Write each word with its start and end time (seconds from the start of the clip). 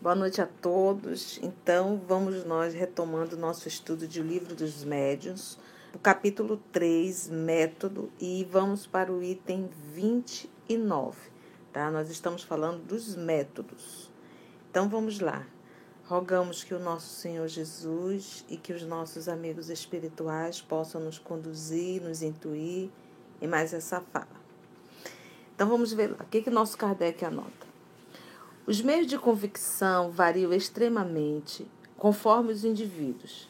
Boa 0.00 0.14
noite 0.16 0.40
a 0.40 0.46
todos. 0.46 1.38
Então, 1.42 2.00
vamos 2.08 2.42
nós 2.44 2.74
retomando 2.74 3.36
nosso 3.36 3.68
estudo 3.68 4.08
de 4.08 4.20
O 4.20 4.24
Livro 4.24 4.56
dos 4.56 4.82
Médiuns, 4.82 5.58
o 5.94 5.98
capítulo 5.98 6.56
3, 6.72 7.28
método, 7.28 8.10
e 8.18 8.42
vamos 8.50 8.86
para 8.86 9.12
o 9.12 9.22
item 9.22 9.68
29, 9.92 11.37
tá? 11.72 11.90
Nós 11.90 12.10
estamos 12.10 12.42
falando 12.42 12.84
dos 12.84 13.14
métodos. 13.14 14.10
Então, 14.70 14.88
vamos 14.88 15.20
lá. 15.20 15.46
Rogamos 16.06 16.64
que 16.64 16.72
o 16.74 16.78
nosso 16.78 17.08
Senhor 17.08 17.46
Jesus 17.48 18.44
e 18.48 18.56
que 18.56 18.72
os 18.72 18.82
nossos 18.82 19.28
amigos 19.28 19.68
espirituais 19.68 20.60
possam 20.60 21.00
nos 21.00 21.18
conduzir, 21.18 22.02
nos 22.02 22.22
intuir 22.22 22.88
em 23.40 23.46
mais 23.46 23.74
essa 23.74 24.00
fala. 24.00 24.26
Então, 25.54 25.68
vamos 25.68 25.92
ver 25.92 26.10
lá. 26.10 26.18
O 26.20 26.26
que, 26.26 26.42
que 26.42 26.50
nosso 26.50 26.76
Kardec 26.78 27.24
anota? 27.24 27.66
Os 28.66 28.80
meios 28.80 29.06
de 29.06 29.18
convicção 29.18 30.10
variam 30.10 30.52
extremamente 30.52 31.66
conforme 31.96 32.52
os 32.52 32.64
indivíduos. 32.64 33.48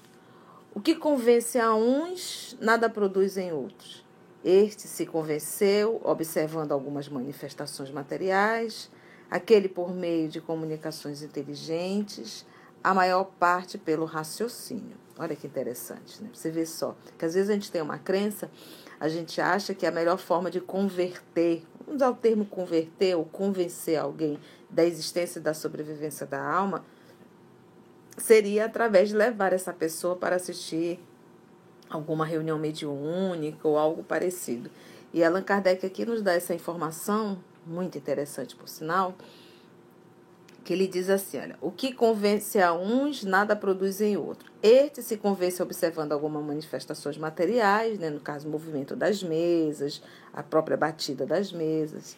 O 0.75 0.81
que 0.81 0.95
convence 0.95 1.59
a 1.59 1.75
uns, 1.75 2.57
nada 2.61 2.89
produz 2.89 3.37
em 3.37 3.53
outros. 3.53 4.05
Este 4.51 4.89
se 4.89 5.05
convenceu 5.05 6.01
observando 6.03 6.73
algumas 6.73 7.07
manifestações 7.07 7.91
materiais, 7.91 8.91
aquele 9.31 9.69
por 9.69 9.93
meio 9.93 10.27
de 10.27 10.41
comunicações 10.41 11.23
inteligentes, 11.23 12.47
a 12.83 12.95
maior 12.95 13.25
parte 13.25 13.77
pelo 13.77 14.07
raciocínio. 14.07 14.97
Olha 15.19 15.37
que 15.37 15.47
interessante, 15.47 16.23
né? 16.23 16.31
Você 16.33 16.51
vê 16.51 16.65
só 16.65 16.97
que 17.19 17.27
às 17.27 17.35
vezes 17.35 17.51
a 17.51 17.53
gente 17.53 17.71
tem 17.71 17.83
uma 17.83 17.99
crença, 17.99 18.51
a 18.99 19.07
gente 19.07 19.39
acha 19.39 19.75
que 19.75 19.85
a 19.85 19.91
melhor 19.91 20.17
forma 20.17 20.51
de 20.51 20.63
converter, 20.63 21.63
vamos 21.79 21.97
usar 21.97 22.09
o 22.09 22.15
termo 22.15 22.47
converter 22.47 23.19
ou 23.19 23.27
convencer 23.27 23.99
alguém 23.99 24.41
da 24.71 24.83
existência 24.83 25.41
e 25.41 25.43
da 25.43 25.53
sobrevivência 25.53 26.25
da 26.25 26.43
alma 26.43 26.87
seria 28.17 28.65
através 28.65 29.11
de 29.11 29.15
levar 29.15 29.53
essa 29.53 29.75
pessoa 29.75 30.17
para 30.17 30.37
assistir 30.37 30.99
alguma 31.89 32.25
reunião 32.25 32.59
mediúnica 32.59 33.67
ou 33.67 33.79
algo 33.79 34.03
parecido. 34.03 34.71
E 35.13 35.25
Allan 35.25 35.43
Kardec 35.43 35.85
aqui 35.87 36.05
nos 36.05 36.23
dá 36.23 36.33
essa 36.33 36.55
informação, 36.55 37.39
muito 37.67 37.97
interessante 37.97 38.55
por 38.55 38.69
sinal, 38.69 39.15
que 40.65 40.73
ele 40.73 40.87
diz 40.87 41.09
assim: 41.09 41.39
olha, 41.39 41.57
o 41.61 41.71
que 41.71 41.93
convence 41.93 42.61
a 42.61 42.73
uns, 42.73 43.25
nada 43.25 43.57
produz 43.57 44.01
em 44.01 44.17
outro. 44.17 44.51
Este 44.63 45.03
se 45.03 45.17
convence 45.17 45.63
observando 45.63 46.13
algumas 46.13 46.45
manifestações 46.45 47.17
materiais, 47.17 47.99
né, 47.99 48.11
no 48.11 48.21
caso, 48.21 48.47
o 48.47 48.51
movimento 48.51 48.95
das 48.95 49.23
mesas, 49.23 50.03
a 50.33 50.43
própria 50.43 50.77
batida 50.77 51.25
das 51.25 51.53
mesas 51.53 52.17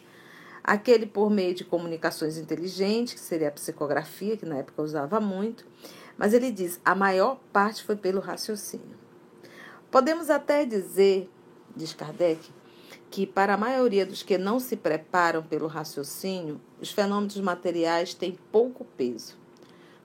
aquele 0.63 1.05
por 1.05 1.29
meio 1.29 1.53
de 1.53 1.63
comunicações 1.63 2.37
inteligentes, 2.37 3.13
que 3.13 3.19
seria 3.19 3.47
a 3.47 3.51
psicografia, 3.51 4.37
que 4.37 4.45
na 4.45 4.57
época 4.57 4.81
usava 4.81 5.19
muito, 5.19 5.65
mas 6.17 6.33
ele 6.33 6.51
diz: 6.51 6.79
a 6.83 6.95
maior 6.95 7.39
parte 7.51 7.83
foi 7.83 7.95
pelo 7.95 8.19
raciocínio. 8.19 9.00
Podemos 9.91 10.29
até 10.29 10.63
dizer, 10.63 11.29
diz 11.75 11.93
Kardec, 11.93 12.49
que 13.09 13.27
para 13.27 13.55
a 13.55 13.57
maioria 13.57 14.05
dos 14.05 14.23
que 14.23 14.37
não 14.37 14.57
se 14.57 14.77
preparam 14.77 15.43
pelo 15.43 15.67
raciocínio, 15.67 16.61
os 16.79 16.91
fenômenos 16.91 17.37
materiais 17.41 18.13
têm 18.13 18.39
pouco 18.53 18.85
peso. 18.85 19.35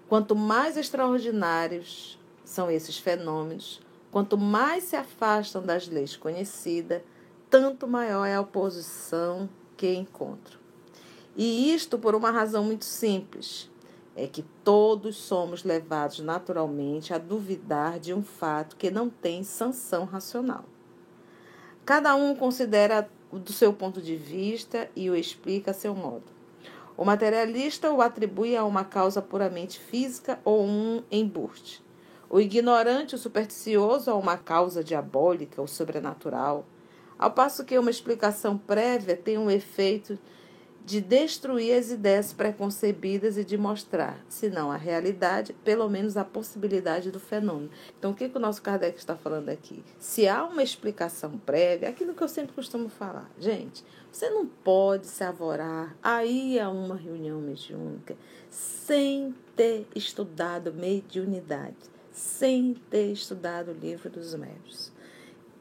Quanto 0.08 0.34
mais 0.34 0.76
extraordinários 0.76 2.18
são 2.44 2.68
esses 2.68 2.98
fenômenos, 2.98 3.80
quanto 4.10 4.36
mais 4.36 4.82
se 4.82 4.96
afastam 4.96 5.62
das 5.62 5.86
leis 5.86 6.16
conhecidas, 6.16 7.02
tanto 7.48 7.86
maior 7.86 8.26
é 8.26 8.34
a 8.34 8.40
oposição 8.40 9.48
que 9.76 9.94
encontro. 9.94 10.58
E 11.36 11.72
isto 11.72 11.96
por 11.96 12.16
uma 12.16 12.32
razão 12.32 12.64
muito 12.64 12.84
simples: 12.84 13.70
é 14.16 14.26
que 14.26 14.42
todos 14.64 15.16
somos 15.16 15.62
levados 15.62 16.20
naturalmente 16.20 17.12
a 17.12 17.18
duvidar 17.18 18.00
de 18.00 18.14
um 18.14 18.22
fato 18.22 18.76
que 18.76 18.90
não 18.90 19.10
tem 19.10 19.44
sanção 19.44 20.04
racional. 20.04 20.64
Cada 21.84 22.14
um 22.16 22.34
considera 22.34 23.08
do 23.30 23.52
seu 23.52 23.72
ponto 23.72 24.00
de 24.00 24.16
vista 24.16 24.90
e 24.96 25.10
o 25.10 25.14
explica 25.14 25.70
a 25.70 25.74
seu 25.74 25.94
modo. 25.94 26.24
O 26.96 27.04
materialista 27.04 27.92
o 27.92 28.00
atribui 28.00 28.56
a 28.56 28.64
uma 28.64 28.84
causa 28.84 29.20
puramente 29.20 29.78
física 29.78 30.40
ou 30.42 30.64
um 30.64 31.02
embuste. 31.10 31.84
O 32.30 32.40
ignorante, 32.40 33.14
o 33.14 33.18
supersticioso, 33.18 34.10
a 34.10 34.14
uma 34.14 34.38
causa 34.38 34.82
diabólica 34.82 35.60
ou 35.60 35.68
sobrenatural 35.68 36.64
ao 37.18 37.30
passo 37.30 37.64
que 37.64 37.78
uma 37.78 37.90
explicação 37.90 38.58
prévia 38.58 39.16
tem 39.16 39.38
um 39.38 39.50
efeito 39.50 40.18
de 40.86 41.00
destruir 41.00 41.76
as 41.76 41.90
ideias 41.90 42.32
preconcebidas 42.32 43.36
e 43.36 43.44
de 43.44 43.58
mostrar, 43.58 44.24
se 44.28 44.48
não 44.48 44.70
a 44.70 44.76
realidade, 44.76 45.52
pelo 45.64 45.90
menos 45.90 46.16
a 46.16 46.24
possibilidade 46.24 47.10
do 47.10 47.18
fenômeno. 47.18 47.70
Então, 47.98 48.12
o 48.12 48.14
que, 48.14 48.28
que 48.28 48.36
o 48.36 48.40
nosso 48.40 48.62
Kardec 48.62 48.96
está 48.96 49.16
falando 49.16 49.48
aqui? 49.48 49.82
Se 49.98 50.28
há 50.28 50.44
uma 50.44 50.62
explicação 50.62 51.38
prévia, 51.38 51.86
é 51.86 51.90
aquilo 51.90 52.14
que 52.14 52.22
eu 52.22 52.28
sempre 52.28 52.54
costumo 52.54 52.88
falar, 52.88 53.28
gente, 53.36 53.84
você 54.12 54.30
não 54.30 54.46
pode 54.46 55.08
se 55.08 55.24
avorar 55.24 55.96
aí 56.00 56.56
a 56.60 56.70
uma 56.70 56.94
reunião 56.94 57.40
mediúnica 57.40 58.16
sem 58.48 59.34
ter 59.56 59.88
estudado 59.92 60.72
mediunidade, 60.72 61.74
sem 62.12 62.74
ter 62.88 63.10
estudado 63.10 63.72
o 63.72 63.74
livro 63.74 64.08
dos 64.08 64.36
médios. 64.36 64.92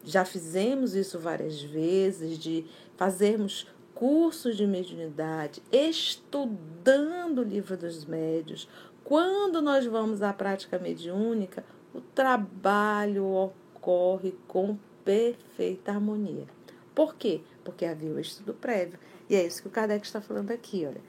Já 0.04 0.24
fizemos 0.24 0.94
isso 0.94 1.18
várias 1.18 1.60
vezes, 1.64 2.38
de 2.38 2.64
fazermos 2.96 3.68
cursos 3.96 4.58
de 4.58 4.68
mediunidade, 4.68 5.64
estudando 5.72 7.40
o 7.40 7.44
livro 7.44 7.78
dos 7.78 8.06
médios. 8.06 8.68
Quando 9.04 9.62
nós 9.62 9.86
vamos 9.86 10.22
à 10.22 10.34
prática 10.34 10.78
mediúnica, 10.78 11.64
o 11.94 12.02
trabalho 12.02 13.26
ocorre 13.26 14.36
com 14.48 14.78
perfeita 15.06 15.92
harmonia. 15.92 16.46
Por 16.94 17.16
quê? 17.16 17.42
Porque 17.64 17.86
havia 17.86 18.12
o 18.12 18.20
estudo 18.20 18.54
prévio. 18.54 19.00
E 19.30 19.36
é 19.36 19.46
isso 19.46 19.62
que 19.62 19.68
o 19.70 19.72
Kardec 19.72 20.06
está 20.06 20.20
falando 20.20 20.52
aqui, 20.52 20.86
olha. 20.86 21.02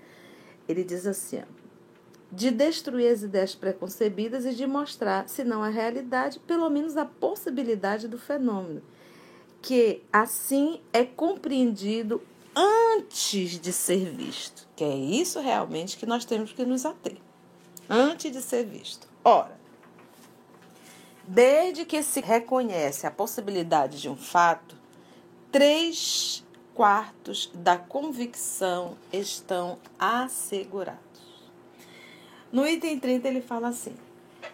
Ele 0.69 0.85
diz 0.85 1.07
assim, 1.07 1.43
de 2.31 2.51
destruir 2.51 3.13
as 3.13 3.23
ideias 3.23 3.55
preconcebidas 3.55 4.45
e 4.45 4.55
de 4.55 4.67
mostrar, 4.67 5.29
se 5.29 5.45
não 5.45 5.63
a 5.63 5.69
realidade, 5.69 6.39
pelo 6.41 6.69
menos 6.71 6.97
a 6.97 7.05
possibilidade 7.05 8.09
do 8.09 8.19
fenômeno, 8.19 8.83
que 9.63 10.03
assim 10.13 10.81
é 10.93 11.05
compreendido 11.05 12.21
antes 12.57 13.61
de 13.61 13.73
ser 13.73 14.11
visto, 14.11 14.67
que 14.75 14.83
é 14.83 14.97
isso 14.97 15.39
realmente 15.41 15.99
que 15.99 16.07
nós 16.07 16.25
temos 16.25 16.53
que 16.53 16.65
nos 16.65 16.87
ater, 16.87 17.19
antes 17.89 18.33
de 18.33 18.41
ser 18.41 18.65
visto. 18.65 19.07
Ora, 19.23 19.57
desde 21.23 21.85
que 21.85 22.03
se 22.03 22.21
reconhece 22.21 23.07
a 23.07 23.11
possibilidade 23.11 24.01
de 24.01 24.09
um 24.09 24.17
fato, 24.17 24.75
três 25.53 26.43
quartos 26.75 27.51
da 27.55 27.77
convicção 27.77 28.97
estão 29.13 29.79
assegurados. 29.99 31.01
No 32.51 32.67
item 32.67 32.99
30, 32.99 33.29
ele 33.29 33.43
fala 33.43 33.69
assim: 33.69 33.95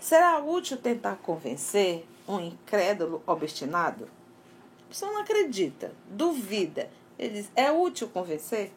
será 0.01 0.39
útil 0.39 0.77
tentar 0.77 1.17
convencer 1.17 2.07
um 2.27 2.41
incrédulo 2.41 3.23
obstinado? 3.27 4.09
A 4.87 4.89
pessoa 4.89 5.13
não 5.13 5.21
acredita, 5.21 5.93
duvida. 6.09 6.91
Ele 7.19 7.35
diz: 7.35 7.51
é 7.55 7.71
útil 7.71 8.09
convencer? 8.09 8.73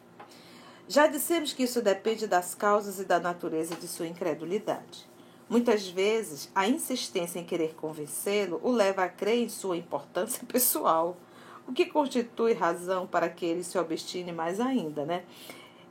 Já 0.88 1.06
dissemos 1.06 1.52
que 1.52 1.64
isso 1.64 1.82
depende 1.82 2.26
das 2.26 2.54
causas 2.54 3.00
e 3.00 3.04
da 3.04 3.18
natureza 3.18 3.74
de 3.74 3.88
sua 3.88 4.06
incredulidade. 4.06 5.08
Muitas 5.48 5.88
vezes, 5.88 6.50
a 6.54 6.68
insistência 6.68 7.38
em 7.38 7.44
querer 7.44 7.74
convencê-lo 7.74 8.60
o 8.62 8.70
leva 8.70 9.04
a 9.04 9.08
crer 9.08 9.42
em 9.42 9.48
sua 9.48 9.76
importância 9.76 10.42
pessoal, 10.46 11.16
o 11.66 11.72
que 11.72 11.86
constitui 11.86 12.52
razão 12.52 13.06
para 13.06 13.28
que 13.28 13.44
ele 13.44 13.64
se 13.64 13.76
obstine 13.78 14.32
mais 14.32 14.60
ainda, 14.60 15.04
né? 15.04 15.24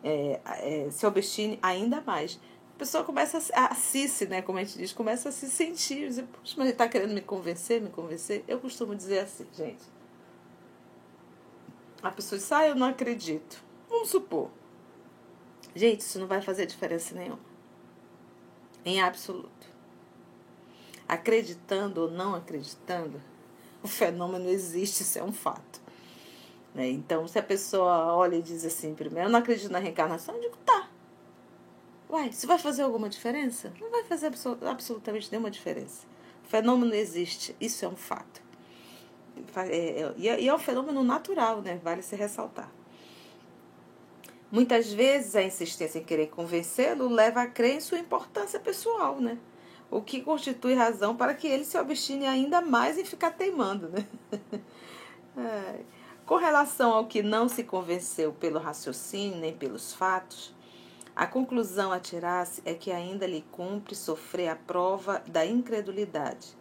É, 0.03 0.39
é, 0.45 0.87
se 0.91 1.05
obstine 1.05 1.57
ainda 1.61 1.99
mais 2.01 2.39
a 2.75 2.77
pessoa 2.77 3.05
começa 3.05 3.37
a, 3.53 3.73
se, 3.73 4.25
né, 4.27 4.41
como 4.41 4.59
a 4.59 4.63
gente 4.63 4.77
diz, 4.77 4.91
começa 4.91 5.29
a 5.29 5.31
se 5.31 5.49
sentir, 5.49 6.09
dizer, 6.09 6.25
mas 6.43 6.57
ele 6.57 6.69
está 6.71 6.89
querendo 6.89 7.13
me 7.13 7.21
convencer, 7.21 7.81
me 7.81 7.89
convencer. 7.89 8.43
Eu 8.49 8.59
costumo 8.59 8.93
dizer 8.93 9.19
assim, 9.19 9.45
gente. 9.53 9.94
A 12.05 12.11
pessoa 12.11 12.37
diz, 12.37 12.51
ah, 12.51 12.67
eu 12.67 12.75
não 12.75 12.87
acredito. 12.87 13.63
Vamos 13.89 14.09
supor. 14.09 14.51
Gente, 15.75 16.01
isso 16.01 16.19
não 16.19 16.27
vai 16.27 16.39
fazer 16.39 16.67
diferença 16.67 17.15
nenhuma. 17.15 17.39
Em 18.85 19.01
absoluto. 19.01 19.49
Acreditando 21.07 22.01
ou 22.01 22.11
não 22.11 22.35
acreditando, 22.35 23.19
o 23.81 23.87
fenômeno 23.87 24.47
existe, 24.49 25.01
isso 25.01 25.17
é 25.17 25.23
um 25.23 25.33
fato. 25.33 25.81
Né? 26.75 26.89
Então, 26.89 27.27
se 27.27 27.39
a 27.39 27.43
pessoa 27.43 28.13
olha 28.13 28.35
e 28.35 28.41
diz 28.41 28.63
assim, 28.63 28.93
primeiro, 28.93 29.27
eu 29.27 29.31
não 29.31 29.39
acredito 29.39 29.71
na 29.71 29.79
reencarnação, 29.79 30.35
eu 30.35 30.41
digo, 30.41 30.57
tá. 30.57 30.87
Uai, 32.07 32.29
isso 32.29 32.45
vai 32.45 32.59
fazer 32.59 32.83
alguma 32.83 33.09
diferença? 33.09 33.73
Não 33.81 33.89
vai 33.89 34.03
fazer 34.03 34.31
absolutamente 34.69 35.31
nenhuma 35.31 35.49
diferença. 35.49 36.05
O 36.43 36.47
fenômeno 36.47 36.93
existe, 36.93 37.55
isso 37.59 37.83
é 37.83 37.87
um 37.87 37.95
fato. 37.95 38.44
É, 39.63 40.01
é, 40.01 40.13
e 40.17 40.47
é 40.47 40.53
um 40.53 40.59
fenômeno 40.59 41.03
natural, 41.03 41.61
né? 41.61 41.79
Vale 41.83 42.01
se 42.01 42.15
ressaltar. 42.15 42.69
Muitas 44.51 44.91
vezes 44.91 45.35
a 45.35 45.43
insistência 45.43 45.99
em 45.99 46.03
querer 46.03 46.27
convencê-lo 46.27 47.09
leva 47.09 47.41
a 47.41 47.47
crer 47.47 47.75
em 47.75 47.79
sua 47.81 47.99
importância 47.99 48.59
pessoal, 48.59 49.19
né? 49.19 49.37
O 49.89 50.01
que 50.01 50.21
constitui 50.21 50.73
razão 50.73 51.15
para 51.15 51.33
que 51.33 51.47
ele 51.47 51.65
se 51.65 51.77
obstine 51.77 52.25
ainda 52.25 52.61
mais 52.61 52.97
em 52.97 53.05
ficar 53.05 53.31
teimando, 53.31 53.89
né? 53.89 54.05
É. 55.37 55.81
Com 56.25 56.37
relação 56.37 56.93
ao 56.93 57.07
que 57.07 57.21
não 57.21 57.49
se 57.49 57.61
convenceu 57.61 58.31
pelo 58.31 58.57
raciocínio 58.57 59.37
nem 59.37 59.53
pelos 59.53 59.93
fatos, 59.93 60.55
a 61.15 61.27
conclusão 61.27 61.91
a 61.91 61.99
tirar-se 61.99 62.61
é 62.65 62.73
que 62.73 62.91
ainda 62.91 63.27
lhe 63.27 63.41
cumpre 63.51 63.93
sofrer 63.93 64.47
a 64.47 64.55
prova 64.55 65.21
da 65.27 65.45
incredulidade. 65.45 66.57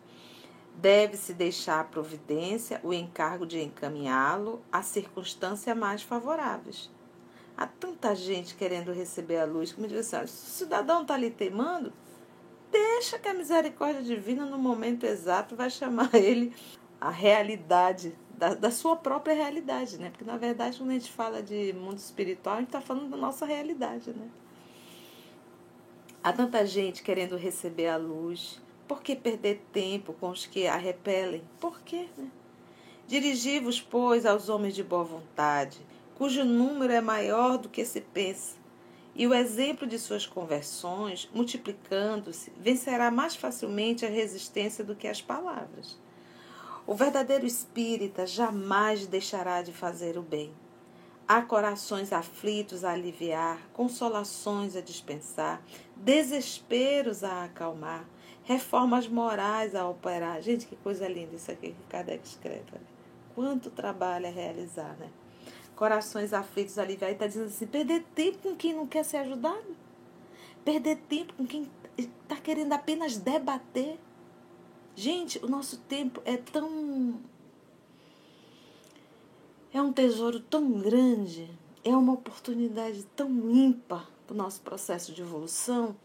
Deve-se 0.74 1.32
deixar 1.32 1.80
à 1.80 1.84
providência 1.84 2.80
o 2.82 2.92
encargo 2.92 3.46
de 3.46 3.62
encaminhá-lo 3.62 4.62
a 4.70 4.82
circunstâncias 4.82 5.76
mais 5.76 6.02
favoráveis. 6.02 6.90
Há 7.56 7.66
tanta 7.66 8.14
gente 8.14 8.56
querendo 8.56 8.92
receber 8.92 9.38
a 9.38 9.44
luz 9.44 9.72
que 9.72 9.80
me 9.80 9.86
diz 9.86 10.12
assim: 10.12 10.26
se 10.26 10.46
o 10.46 10.66
cidadão 10.66 11.02
está 11.02 11.14
ali 11.14 11.30
teimando, 11.30 11.92
deixa 12.70 13.18
que 13.18 13.28
a 13.28 13.34
misericórdia 13.34 14.02
divina, 14.02 14.44
no 14.44 14.58
momento 14.58 15.04
exato, 15.04 15.54
vai 15.54 15.70
chamar 15.70 16.10
ele 16.14 16.52
à 17.00 17.10
realidade 17.10 18.16
da, 18.36 18.54
da 18.54 18.70
sua 18.70 18.96
própria 18.96 19.34
realidade, 19.34 19.98
né? 19.98 20.10
Porque 20.10 20.24
na 20.24 20.36
verdade, 20.36 20.78
quando 20.78 20.90
a 20.90 20.94
gente 20.94 21.10
fala 21.10 21.42
de 21.42 21.72
mundo 21.72 21.98
espiritual, 21.98 22.56
a 22.56 22.58
gente 22.58 22.68
está 22.68 22.80
falando 22.80 23.10
da 23.10 23.16
nossa 23.16 23.46
realidade, 23.46 24.10
né? 24.10 24.28
Há 26.22 26.32
tanta 26.32 26.64
gente 26.66 27.02
querendo 27.02 27.36
receber 27.36 27.88
a 27.88 27.96
luz. 27.96 28.60
Por 28.86 29.02
que 29.02 29.16
perder 29.16 29.62
tempo 29.72 30.12
com 30.14 30.30
os 30.30 30.46
que 30.46 30.66
a 30.66 30.76
repelem? 30.76 31.42
Por 31.58 31.80
quê? 31.80 32.06
Né? 32.16 32.28
Dirigi-vos, 33.06 33.80
pois, 33.80 34.26
aos 34.26 34.48
homens 34.48 34.74
de 34.74 34.82
boa 34.82 35.04
vontade, 35.04 35.78
cujo 36.16 36.44
número 36.44 36.92
é 36.92 37.00
maior 37.00 37.58
do 37.58 37.68
que 37.68 37.84
se 37.84 38.00
pensa, 38.00 38.56
e 39.14 39.26
o 39.26 39.34
exemplo 39.34 39.86
de 39.86 39.98
suas 39.98 40.26
conversões, 40.26 41.28
multiplicando-se, 41.32 42.52
vencerá 42.58 43.10
mais 43.10 43.36
facilmente 43.36 44.04
a 44.04 44.08
resistência 44.08 44.82
do 44.82 44.96
que 44.96 45.06
as 45.06 45.22
palavras. 45.22 45.98
O 46.86 46.94
verdadeiro 46.94 47.46
espírita 47.46 48.26
jamais 48.26 49.06
deixará 49.06 49.62
de 49.62 49.72
fazer 49.72 50.18
o 50.18 50.22
bem. 50.22 50.52
Há 51.26 51.40
corações 51.40 52.12
aflitos 52.12 52.84
a 52.84 52.92
aliviar, 52.92 53.58
consolações 53.72 54.76
a 54.76 54.82
dispensar, 54.82 55.62
desesperos 55.96 57.24
a 57.24 57.44
acalmar, 57.44 58.04
reformas 58.44 59.08
morais 59.08 59.74
a 59.74 59.88
operar. 59.88 60.40
Gente, 60.40 60.66
que 60.66 60.76
coisa 60.76 61.08
linda 61.08 61.34
isso 61.34 61.50
aqui 61.50 61.72
que 61.72 61.82
Kardec 61.88 62.26
escreve. 62.26 62.64
Quanto 63.34 63.70
trabalho 63.70 64.26
a 64.26 64.30
realizar, 64.30 64.96
né? 64.98 65.10
Corações 65.74 66.32
aflitos 66.32 66.78
a 66.78 66.82
aliviar. 66.82 67.10
E 67.10 67.14
está 67.14 67.26
dizendo 67.26 67.46
assim: 67.46 67.66
perder 67.66 68.04
tempo 68.14 68.38
com 68.38 68.54
quem 68.54 68.74
não 68.74 68.86
quer 68.86 69.04
ser 69.04 69.16
ajudado? 69.18 69.76
Perder 70.64 70.96
tempo 71.08 71.34
com 71.34 71.46
quem 71.46 71.68
está 71.98 72.36
querendo 72.36 72.72
apenas 72.72 73.16
debater? 73.16 73.98
Gente, 74.94 75.44
o 75.44 75.48
nosso 75.48 75.78
tempo 75.78 76.22
é 76.24 76.36
tão. 76.36 77.20
É 79.72 79.82
um 79.82 79.92
tesouro 79.92 80.38
tão 80.38 80.70
grande, 80.80 81.50
é 81.82 81.96
uma 81.96 82.12
oportunidade 82.12 83.04
tão 83.16 83.28
ímpar 83.50 84.08
para 84.24 84.34
o 84.34 84.36
nosso 84.36 84.60
processo 84.62 85.12
de 85.12 85.20
evolução, 85.20 85.96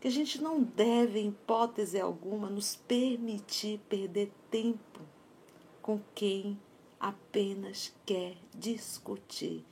que 0.00 0.08
a 0.08 0.10
gente 0.10 0.40
não 0.40 0.62
deve, 0.62 1.18
em 1.18 1.28
hipótese 1.28 2.00
alguma, 2.00 2.48
nos 2.48 2.76
permitir 2.76 3.80
perder 3.88 4.32
tempo 4.50 5.00
com 5.82 6.00
quem 6.14 6.58
apenas 7.00 7.92
quer 8.06 8.36
discutir, 8.54 9.64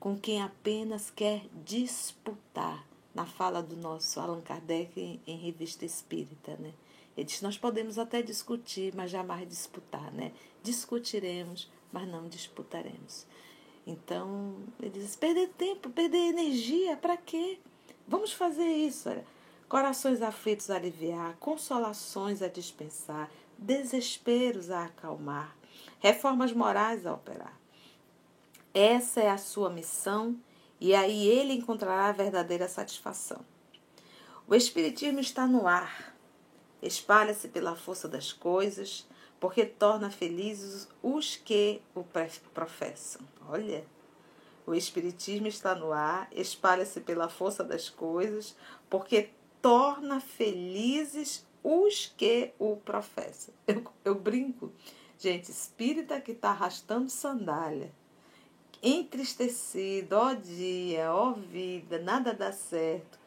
com 0.00 0.18
quem 0.18 0.42
apenas 0.42 1.10
quer 1.10 1.46
disputar. 1.64 2.86
Na 3.14 3.26
fala 3.26 3.60
do 3.60 3.76
nosso 3.76 4.20
Allan 4.20 4.40
Kardec 4.40 5.00
em, 5.00 5.20
em 5.26 5.36
Revista 5.36 5.84
Espírita, 5.84 6.56
né? 6.56 6.72
Ele 7.16 7.24
diz: 7.24 7.42
Nós 7.42 7.58
podemos 7.58 7.98
até 7.98 8.22
discutir, 8.22 8.94
mas 8.94 9.10
jamais 9.10 9.48
disputar, 9.48 10.12
né? 10.12 10.32
Discutiremos, 10.62 11.68
mas 11.90 12.06
não 12.06 12.28
disputaremos. 12.28 13.26
Então, 13.84 14.54
ele 14.78 14.90
diz: 14.90 15.16
perder 15.16 15.48
tempo, 15.48 15.90
perder 15.90 16.28
energia, 16.28 16.96
para 16.96 17.16
quê? 17.16 17.58
Vamos 18.06 18.32
fazer 18.32 18.68
isso. 18.68 19.08
Olha. 19.08 19.37
Corações 19.68 20.22
aflitos 20.22 20.70
a 20.70 20.76
aliviar, 20.76 21.36
consolações 21.38 22.40
a 22.40 22.48
dispensar, 22.48 23.30
desesperos 23.58 24.70
a 24.70 24.84
acalmar, 24.84 25.54
reformas 26.00 26.52
morais 26.52 27.04
a 27.04 27.12
operar. 27.12 27.58
Essa 28.72 29.20
é 29.20 29.28
a 29.28 29.36
sua 29.36 29.68
missão 29.68 30.36
e 30.80 30.94
aí 30.94 31.26
ele 31.28 31.52
encontrará 31.52 32.06
a 32.06 32.12
verdadeira 32.12 32.66
satisfação. 32.66 33.44
O 34.46 34.54
Espiritismo 34.54 35.20
está 35.20 35.46
no 35.46 35.66
ar, 35.66 36.16
espalha-se 36.80 37.48
pela 37.48 37.76
força 37.76 38.08
das 38.08 38.32
coisas, 38.32 39.06
porque 39.38 39.66
torna 39.66 40.10
felizes 40.10 40.88
os 41.02 41.36
que 41.36 41.82
o 41.94 42.04
professam. 42.54 43.20
Olha, 43.46 43.84
o 44.66 44.74
Espiritismo 44.74 45.46
está 45.46 45.74
no 45.74 45.92
ar, 45.92 46.28
espalha-se 46.32 47.00
pela 47.00 47.28
força 47.28 47.62
das 47.62 47.90
coisas, 47.90 48.56
porque 48.88 49.30
torna 49.60 50.20
felizes 50.20 51.46
os 51.62 52.06
que 52.16 52.52
o 52.58 52.76
professam. 52.76 53.54
Eu, 53.66 53.84
eu 54.04 54.14
brinco, 54.14 54.72
gente, 55.18 55.50
espírita 55.50 56.20
que 56.20 56.32
está 56.32 56.50
arrastando 56.50 57.10
sandália, 57.10 57.92
entristecido, 58.82 60.16
ó 60.16 60.34
dia, 60.34 61.12
ó 61.12 61.32
vida, 61.32 61.98
nada 61.98 62.32
dá 62.32 62.52
certo, 62.52 63.18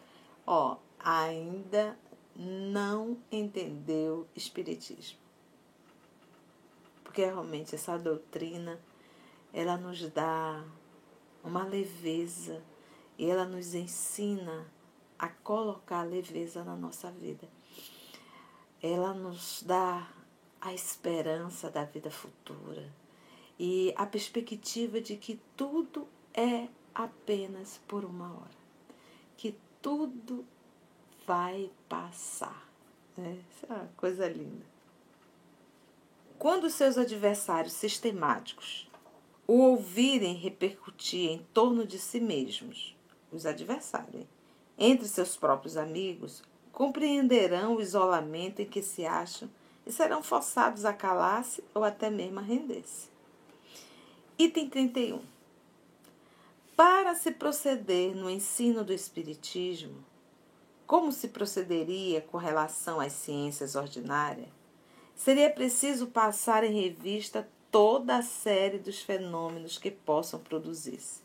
ó, 0.45 0.77
ainda 0.97 1.97
não 2.35 3.17
entendeu 3.31 4.27
Espiritismo. 4.35 5.19
Porque 7.03 7.25
realmente 7.25 7.75
essa 7.75 7.97
doutrina, 7.97 8.79
ela 9.53 9.75
nos 9.75 10.09
dá 10.09 10.63
uma 11.43 11.65
leveza 11.65 12.63
e 13.17 13.29
ela 13.29 13.45
nos 13.45 13.75
ensina 13.75 14.65
a 15.21 15.29
colocar 15.29 16.01
leveza 16.01 16.63
na 16.63 16.75
nossa 16.75 17.11
vida. 17.11 17.47
Ela 18.81 19.13
nos 19.13 19.61
dá 19.61 20.11
a 20.59 20.73
esperança 20.73 21.69
da 21.69 21.83
vida 21.83 22.09
futura 22.09 22.91
e 23.59 23.93
a 23.95 24.07
perspectiva 24.07 24.99
de 24.99 25.15
que 25.15 25.39
tudo 25.55 26.07
é 26.33 26.67
apenas 26.93 27.79
por 27.87 28.03
uma 28.03 28.33
hora, 28.33 28.57
que 29.37 29.55
tudo 29.79 30.43
vai 31.27 31.69
passar. 31.87 32.67
Né? 33.15 33.39
Isso 33.51 33.67
é 33.69 33.73
uma 33.75 33.91
coisa 33.95 34.27
linda. 34.27 34.65
Quando 36.39 36.67
seus 36.71 36.97
adversários 36.97 37.73
sistemáticos 37.73 38.89
o 39.45 39.59
ouvirem 39.59 40.33
repercutir 40.33 41.29
em 41.29 41.45
torno 41.53 41.85
de 41.85 41.99
si 41.99 42.19
mesmos, 42.19 42.95
os 43.31 43.45
adversários, 43.45 44.25
entre 44.83 45.07
seus 45.07 45.37
próprios 45.37 45.77
amigos, 45.77 46.41
compreenderão 46.71 47.75
o 47.75 47.81
isolamento 47.81 48.63
em 48.63 48.65
que 48.65 48.81
se 48.81 49.05
acham 49.05 49.47
e 49.85 49.91
serão 49.91 50.23
forçados 50.23 50.85
a 50.85 50.91
calar-se 50.91 51.63
ou 51.71 51.83
até 51.83 52.09
mesmo 52.09 52.39
a 52.39 52.41
render-se. 52.41 53.07
Item 54.39 54.67
31. 54.67 55.21
Para 56.75 57.13
se 57.13 57.31
proceder 57.31 58.15
no 58.15 58.27
ensino 58.27 58.83
do 58.83 58.91
Espiritismo, 58.91 60.03
como 60.87 61.11
se 61.11 61.27
procederia 61.27 62.19
com 62.19 62.39
relação 62.39 62.99
às 62.99 63.13
ciências 63.13 63.75
ordinárias, 63.75 64.49
seria 65.15 65.51
preciso 65.51 66.07
passar 66.07 66.63
em 66.63 66.73
revista 66.73 67.47
toda 67.69 68.17
a 68.17 68.23
série 68.23 68.79
dos 68.79 68.99
fenômenos 68.99 69.77
que 69.77 69.91
possam 69.91 70.39
produzir-se, 70.39 71.21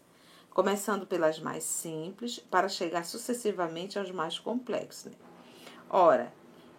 começando 0.56 1.06
pelas 1.06 1.38
mais 1.38 1.64
simples 1.64 2.38
para 2.38 2.66
chegar 2.66 3.04
sucessivamente 3.04 3.98
aos 3.98 4.10
mais 4.10 4.38
complexos. 4.38 5.12
Ora, 5.90 6.32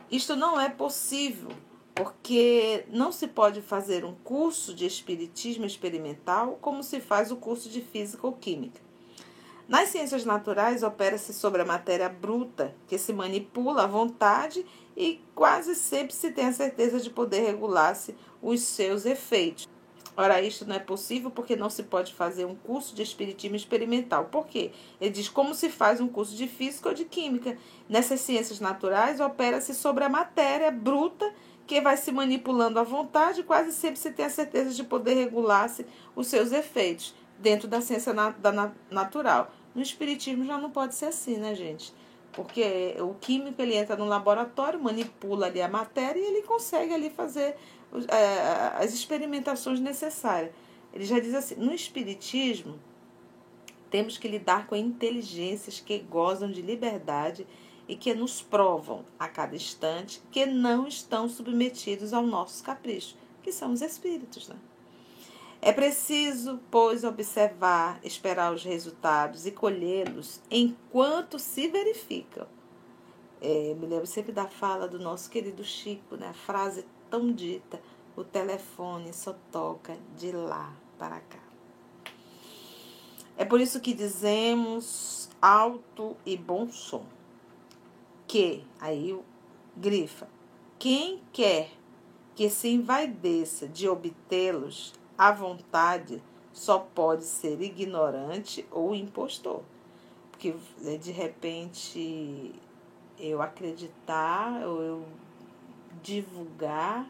isto 0.09 0.35
não 0.35 0.59
é 0.59 0.67
possível, 0.67 1.51
porque 1.93 2.85
não 2.89 3.11
se 3.11 3.27
pode 3.27 3.61
fazer 3.61 4.03
um 4.03 4.15
curso 4.15 4.73
de 4.73 4.87
espiritismo 4.87 5.63
experimental 5.63 6.57
como 6.59 6.81
se 6.81 6.99
faz 6.99 7.31
o 7.31 7.35
curso 7.35 7.69
de 7.69 7.81
física 7.81 8.25
ou 8.25 8.33
química. 8.33 8.81
Nas 9.67 9.89
ciências 9.89 10.25
naturais, 10.25 10.81
opera-se 10.81 11.31
sobre 11.31 11.61
a 11.61 11.65
matéria 11.65 12.09
bruta, 12.09 12.73
que 12.87 12.97
se 12.97 13.13
manipula 13.13 13.83
à 13.83 13.87
vontade 13.87 14.65
e 14.95 15.21
quase 15.35 15.75
sempre 15.75 16.15
se 16.15 16.31
tem 16.31 16.47
a 16.47 16.51
certeza 16.51 16.99
de 16.99 17.11
poder 17.11 17.41
regular-se 17.41 18.15
os 18.41 18.59
seus 18.61 19.05
efeitos. 19.05 19.67
Ora, 20.19 20.41
isto 20.41 20.65
não 20.65 20.75
é 20.75 20.79
possível 20.79 21.29
porque 21.29 21.55
não 21.55 21.69
se 21.69 21.83
pode 21.83 22.11
fazer 22.11 22.43
um 22.43 22.55
curso 22.55 22.95
de 22.95 23.03
espiritismo 23.03 23.55
experimental. 23.55 24.25
Por 24.25 24.47
quê? 24.47 24.71
Ele 24.99 25.11
diz 25.11 25.29
como 25.29 25.53
se 25.53 25.69
faz 25.69 26.01
um 26.01 26.07
curso 26.07 26.35
de 26.35 26.47
física 26.47 26.89
ou 26.89 26.95
de 26.95 27.05
química. 27.05 27.55
Nessas 27.87 28.21
ciências 28.21 28.59
naturais, 28.59 29.19
opera-se 29.19 29.75
sobre 29.75 30.03
a 30.03 30.09
matéria 30.09 30.71
bruta 30.71 31.31
que 31.67 31.79
vai 31.79 31.97
se 31.97 32.11
manipulando 32.11 32.79
à 32.79 32.83
vontade, 32.83 33.43
quase 33.43 33.71
sempre 33.71 33.99
se 33.99 34.09
tem 34.09 34.25
a 34.25 34.29
certeza 34.29 34.71
de 34.71 34.83
poder 34.83 35.13
regular-se 35.13 35.85
os 36.15 36.25
seus 36.25 36.51
efeitos 36.51 37.13
dentro 37.37 37.67
da 37.67 37.79
ciência 37.79 38.11
na, 38.11 38.31
da 38.31 38.71
natural. 38.89 39.51
No 39.75 39.83
espiritismo 39.83 40.45
já 40.45 40.57
não 40.57 40.71
pode 40.71 40.95
ser 40.95 41.07
assim, 41.07 41.37
né, 41.37 41.53
gente? 41.53 41.93
Porque 42.31 42.95
o 42.99 43.13
químico 43.15 43.61
ele 43.61 43.75
entra 43.75 43.95
no 43.95 44.05
laboratório, 44.05 44.81
manipula 44.81 45.47
ali 45.47 45.61
a 45.61 45.67
matéria 45.67 46.19
e 46.19 46.23
ele 46.23 46.41
consegue 46.43 46.93
ali 46.93 47.09
fazer 47.09 47.55
as 48.77 48.93
experimentações 48.93 49.79
necessárias. 49.79 50.51
Ele 50.93 51.05
já 51.05 51.19
diz 51.19 51.33
assim: 51.33 51.55
no 51.55 51.73
Espiritismo, 51.73 52.79
temos 53.89 54.17
que 54.17 54.27
lidar 54.27 54.67
com 54.67 54.75
inteligências 54.75 55.79
que 55.79 55.99
gozam 55.99 56.51
de 56.51 56.61
liberdade 56.61 57.47
e 57.87 57.95
que 57.95 58.13
nos 58.13 58.41
provam 58.41 59.05
a 59.17 59.27
cada 59.27 59.55
instante 59.55 60.21
que 60.31 60.45
não 60.45 60.87
estão 60.87 61.29
submetidos 61.29 62.13
ao 62.13 62.23
nosso 62.23 62.63
capricho, 62.63 63.15
que 63.41 63.51
são 63.51 63.71
os 63.71 63.81
espíritos. 63.81 64.47
Né? 64.49 64.57
É 65.61 65.71
preciso, 65.71 66.59
pois, 66.69 67.03
observar, 67.03 67.99
esperar 68.03 68.53
os 68.53 68.63
resultados 68.63 69.45
e 69.45 69.51
colhê-los 69.51 70.41
enquanto 70.51 71.39
se 71.39 71.67
verificam. 71.67 72.47
É, 73.39 73.75
me 73.75 73.85
lembro 73.85 74.07
sempre 74.07 74.31
da 74.31 74.47
fala 74.47 74.87
do 74.87 74.99
nosso 74.99 75.29
querido 75.29 75.63
Chico, 75.63 76.15
né? 76.15 76.29
a 76.29 76.33
frase 76.33 76.85
tão 77.09 77.31
dita: 77.31 77.81
o 78.15 78.23
telefone 78.23 79.13
só 79.13 79.35
toca 79.51 79.97
de 80.17 80.31
lá 80.31 80.73
para 80.97 81.19
cá. 81.19 81.39
É 83.37 83.45
por 83.45 83.61
isso 83.61 83.79
que 83.79 83.93
dizemos 83.93 85.29
alto 85.41 86.17
e 86.25 86.35
bom 86.35 86.67
som. 86.69 87.05
Que, 88.25 88.65
aí 88.79 89.17
grifa, 89.75 90.27
quem 90.79 91.21
quer 91.31 91.69
que 92.35 92.49
se 92.49 92.69
envaideça 92.69 93.67
de 93.67 93.87
obtê-los 93.87 94.93
à 95.17 95.31
vontade 95.31 96.21
só 96.51 96.79
pode 96.79 97.23
ser 97.23 97.61
ignorante 97.61 98.65
ou 98.71 98.95
impostor. 98.95 99.61
Porque 100.31 100.55
né, 100.79 100.97
de 100.97 101.11
repente 101.11 102.53
eu 103.19 103.41
acreditar 103.41 104.67
ou 104.67 104.81
eu 104.81 105.05
divulgar 106.01 107.09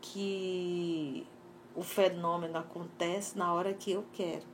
que 0.00 1.26
o 1.74 1.82
fenômeno 1.82 2.58
acontece 2.58 3.36
na 3.38 3.52
hora 3.52 3.72
que 3.72 3.92
eu 3.92 4.04
quero. 4.12 4.44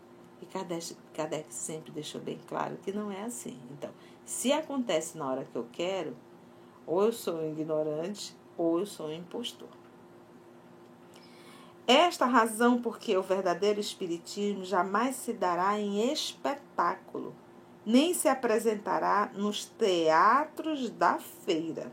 E 0.41 0.47
Kardec, 0.47 1.53
sempre 1.53 1.91
deixou 1.91 2.21
bem 2.21 2.39
claro 2.47 2.77
que 2.77 2.93
não 2.93 3.11
é 3.11 3.23
assim. 3.23 3.59
Então, 3.73 3.91
se 4.25 4.53
acontece 4.53 5.19
na 5.19 5.29
hora 5.29 5.45
que 5.45 5.57
eu 5.57 5.67
quero, 5.73 6.17
ou 6.87 7.05
eu 7.05 7.13
sou 7.13 7.35
um 7.35 7.51
ignorante 7.51 8.37
ou 8.57 8.79
eu 8.79 8.87
sou 8.87 9.09
um 9.09 9.13
impostor. 9.13 9.69
Esta 11.87 12.27
razão 12.27 12.81
porque 12.81 13.17
o 13.17 13.23
verdadeiro 13.23 13.81
espiritismo 13.81 14.65
jamais 14.65 15.17
se 15.17 15.33
dará 15.33 15.79
em 15.81 16.13
espetáculo, 16.13 17.35
nem 17.85 18.13
se 18.13 18.29
apresentará 18.29 19.31
nos 19.35 19.65
teatros 19.65 20.91
da 20.91 21.19
feira 21.19 21.91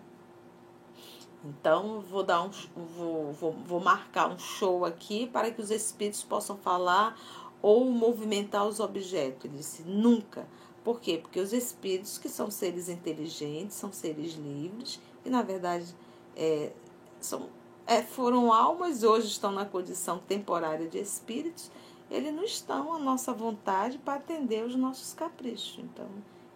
então, 1.46 2.02
vou 2.02 2.24
dar 2.24 2.42
um, 2.42 2.50
vou, 2.98 3.32
vou, 3.34 3.52
vou 3.66 3.80
marcar 3.80 4.30
um 4.30 4.40
show 4.40 4.84
aqui 4.84 5.28
para 5.28 5.52
que 5.52 5.62
os 5.62 5.70
espíritos 5.70 6.24
possam 6.24 6.58
falar 6.58 7.18
ou 7.62 7.86
movimentar 7.86 8.66
os 8.66 8.80
objetos. 8.80 9.46
Ele 9.46 9.58
disse 9.58 9.84
nunca. 9.84 10.48
Por 10.84 11.00
quê? 11.00 11.20
Porque 11.22 11.40
os 11.40 11.54
espíritos, 11.54 12.18
que 12.18 12.30
são 12.30 12.50
seres 12.50 12.90
inteligentes, 12.90 13.75
são 13.75 13.92
seres 13.92 14.34
livres, 14.34 15.00
e 15.24 15.30
na 15.30 15.42
verdade 15.42 15.96
é, 16.36 16.72
são, 17.20 17.50
é, 17.88 18.02
foram 18.02 18.54
almas, 18.54 19.04
hoje 19.04 19.28
estão 19.28 19.52
na 19.52 19.66
condição 19.66 20.20
temporária 20.20 20.88
de 20.88 21.00
espíritos, 21.00 21.72
eles 22.10 22.34
não 22.34 22.44
estão 22.44 22.94
à 22.94 23.00
nossa 23.00 23.34
vontade 23.34 23.98
para 23.98 24.16
atender 24.16 24.64
os 24.64 24.75
nossos 24.75 25.14
caprichos. 25.14 25.80
Então, 25.80 26.08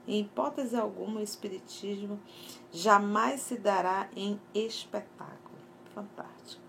em 0.09 0.21
hipótese 0.21 0.75
alguma, 0.75 1.19
o 1.19 1.23
Espiritismo 1.23 2.19
jamais 2.71 3.41
se 3.41 3.57
dará 3.57 4.09
em 4.15 4.39
espetáculo. 4.53 5.59
Fantástico. 5.93 6.63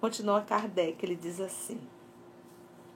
Continua 0.00 0.42
Kardec, 0.42 1.04
ele 1.04 1.16
diz 1.16 1.40
assim: 1.40 1.80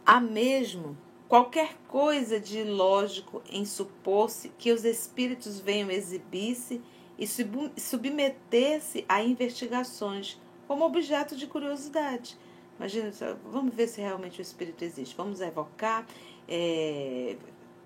há 0.06 0.21
mesmo 0.21 0.97
qualquer 1.28 1.76
coisa 1.88 2.38
de 2.38 2.59
ilógico 2.59 3.42
em 3.50 3.64
supor-se 3.64 4.50
que 4.50 4.71
os 4.71 4.85
espíritos 4.85 5.59
venham 5.59 5.90
exibir-se 5.90 6.80
e 7.18 7.26
submeter-se 7.26 9.04
a 9.09 9.23
investigações 9.23 10.40
como 10.68 10.85
objeto 10.85 11.35
de 11.37 11.47
curiosidade. 11.47 12.38
Imagina, 12.78 13.12
vamos 13.44 13.75
ver 13.75 13.87
se 13.87 14.00
realmente 14.00 14.40
o 14.40 14.42
espírito 14.42 14.82
existe. 14.82 15.14
Vamos 15.16 15.40
evocar, 15.40 16.06
é, 16.49 17.37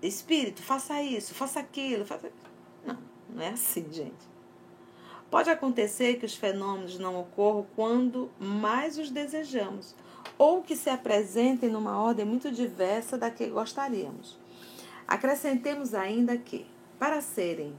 espírito, 0.01 0.61
faça 0.61 1.01
isso, 1.01 1.33
faça 1.33 1.59
aquilo. 1.59 2.05
Faça... 2.05 2.31
Não, 2.85 2.97
não 3.29 3.41
é 3.41 3.49
assim, 3.49 3.85
gente. 3.91 4.37
Pode 5.29 5.49
acontecer 5.49 6.15
que 6.15 6.25
os 6.25 6.35
fenômenos 6.35 6.97
não 6.97 7.19
ocorram 7.19 7.65
quando 7.75 8.31
mais 8.39 8.97
os 8.97 9.11
desejamos, 9.11 9.93
ou 10.37 10.63
que 10.63 10.75
se 10.75 10.89
apresentem 10.89 11.69
numa 11.69 11.99
ordem 11.99 12.25
muito 12.25 12.49
diversa 12.51 13.17
da 13.17 13.29
que 13.29 13.47
gostaríamos. 13.47 14.37
Acrescentemos 15.05 15.93
ainda 15.93 16.37
que, 16.37 16.65
para 16.97 17.21
serem 17.21 17.75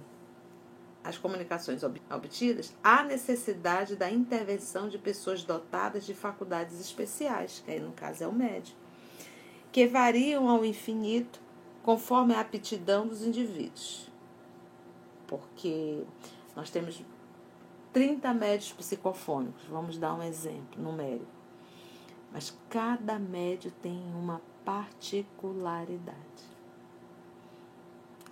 as 1.03 1.17
comunicações 1.17 1.83
obtidas, 1.83 2.75
há 2.85 3.03
necessidade 3.03 3.97
da 3.97 4.11
intervenção 4.11 4.89
de 4.91 4.99
pessoas 4.99 5.43
dotadas 5.43 6.05
de 6.05 6.13
faculdades 6.13 6.79
especiais, 6.79 7.63
que 7.65 7.71
aí 7.71 7.81
no 7.81 7.93
caso 7.93 8.25
é 8.25 8.27
o 8.27 8.33
médium, 8.33 8.77
que 9.73 9.87
variam 9.87 10.49
ao 10.49 10.65
infinito 10.67 11.41
conforme 11.89 12.35
a 12.35 12.41
aptidão 12.41 13.09
dos 13.09 13.23
indivíduos. 13.23 14.11
Porque 15.27 16.05
nós 16.55 16.69
temos 16.69 17.03
30 17.95 18.35
médios 18.35 18.73
psicofônicos, 18.75 19.65
vamos 19.71 19.97
dar 19.97 20.13
um 20.13 20.23
exemplo 20.23 20.83
numérico. 20.83 21.33
Mas 22.31 22.55
cada 22.69 23.19
médio 23.19 23.71
tem 23.81 23.97
uma 24.15 24.43
particularidade. 24.67 26.19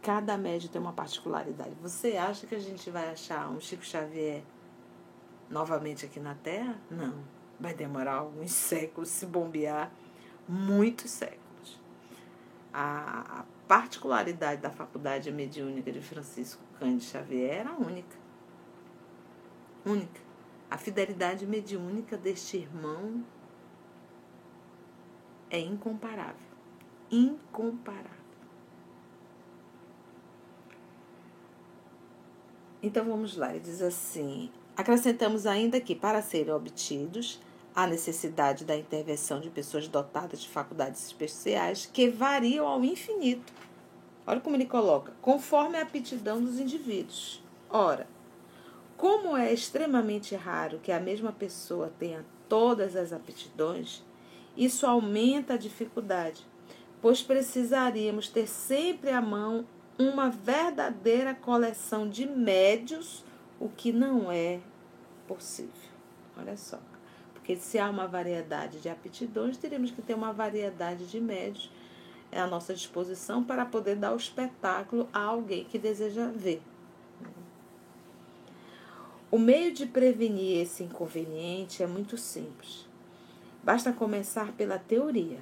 Cada 0.03 0.37
médio 0.37 0.69
tem 0.69 0.79
uma 0.79 0.93
particularidade. 0.93 1.75
Você 1.81 2.19
acha 2.19 2.47
que 2.47 2.55
a 2.55 2.61
gente 2.61 2.91
vai 2.91 3.11
achar 3.11 3.49
um 3.49 3.59
Chico 3.59 3.87
Xavier 3.87 4.43
novamente 5.49 6.05
aqui 6.05 6.21
na 6.21 6.35
Terra? 6.35 6.79
Não. 6.91 7.25
Vai 7.59 7.73
demorar 7.73 8.17
alguns 8.17 8.51
séculos 8.53 9.09
se 9.09 9.25
bombear 9.25 9.91
muitos 10.47 11.11
séculos 11.11 11.46
a 12.79 13.47
particularidade 13.67 14.61
da 14.61 14.69
Faculdade 14.69 15.33
Mediúnica 15.33 15.91
de 15.91 16.03
Francisco 16.03 16.63
Cândido 16.79 17.05
Xavier 17.05 17.61
era 17.61 17.73
única. 17.73 18.19
Única. 19.83 20.21
A 20.71 20.77
fidelidade 20.77 21.47
mediúnica 21.47 22.19
deste 22.19 22.59
irmão 22.59 23.25
é 25.49 25.59
incomparável. 25.59 26.37
Incomparável. 27.11 28.11
Então 32.83 33.07
vamos 33.07 33.39
lá, 33.39 33.53
ele 33.53 33.61
diz 33.61 33.81
assim: 33.81 34.51
acrescentamos 34.77 35.47
ainda 35.47 35.81
que, 35.81 35.95
para 35.95 36.21
serem 36.21 36.53
obtidos, 36.53 37.41
Há 37.77 37.87
necessidade 37.87 38.65
da 38.65 38.75
intervenção 38.75 39.39
de 39.39 39.51
pessoas 39.51 39.87
dotadas 39.87 40.41
de 40.41 40.49
faculdades 40.49 41.05
especiais 41.05 41.85
que 41.85 42.09
variam 42.09 42.67
ao 42.67 42.83
infinito. 42.83 43.53
Olha 44.27 44.41
como 44.41 44.57
ele 44.57 44.65
coloca, 44.65 45.13
conforme 45.21 45.77
a 45.77 45.83
aptidão 45.83 46.43
dos 46.43 46.59
indivíduos. 46.59 47.45
Ora, 47.69 48.07
como 48.97 49.37
é 49.37 49.53
extremamente 49.53 50.35
raro 50.35 50.81
que 50.83 50.91
a 50.91 50.99
mesma 50.99 51.33
pessoa 51.33 51.93
tenha 51.99 52.25
todas 52.49 52.97
as 52.97 53.13
aptidões, 53.13 54.03
isso 54.57 54.87
aumenta 54.87 55.53
a 55.53 55.59
dificuldade, 55.59 56.47
pois 57.03 57.21
precisaríamos 57.23 58.31
ter 58.31 58.49
sempre 58.49 59.11
à 59.11 59.21
mão 59.21 59.67
uma 59.99 60.31
verdadeira 60.31 61.35
coleção 61.35 62.09
de 62.09 62.25
médios, 62.25 63.23
o 63.61 63.69
que 63.69 63.93
não 63.93 64.33
é 64.33 64.61
possível. 65.29 65.73
Olha 66.39 66.57
só. 66.57 66.79
Porque 67.47 67.61
se 67.61 67.79
há 67.79 67.89
uma 67.89 68.09
variedade 68.09 68.81
de 68.81 68.89
aptidões, 68.89 69.57
teríamos 69.57 69.93
que 69.93 70.03
ter 70.03 70.15
uma 70.15 70.33
variedade 70.33 71.07
de 71.07 71.21
médios 71.21 71.71
à 72.33 72.45
nossa 72.45 72.75
disposição 72.75 73.45
para 73.45 73.65
poder 73.65 73.95
dar 73.95 74.13
o 74.13 74.17
espetáculo 74.17 75.09
a 75.13 75.21
alguém 75.21 75.65
que 75.65 75.79
deseja 75.79 76.27
ver. 76.27 76.61
O 79.31 79.39
meio 79.39 79.73
de 79.73 79.87
prevenir 79.87 80.61
esse 80.61 80.83
inconveniente 80.83 81.85
é 81.85 81.87
muito 81.87 82.19
simples. 82.19 82.85
Basta 83.63 83.93
começar 83.93 84.51
pela 84.55 84.77
teoria. 84.77 85.39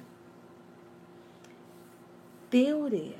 Teoria. 2.51 3.17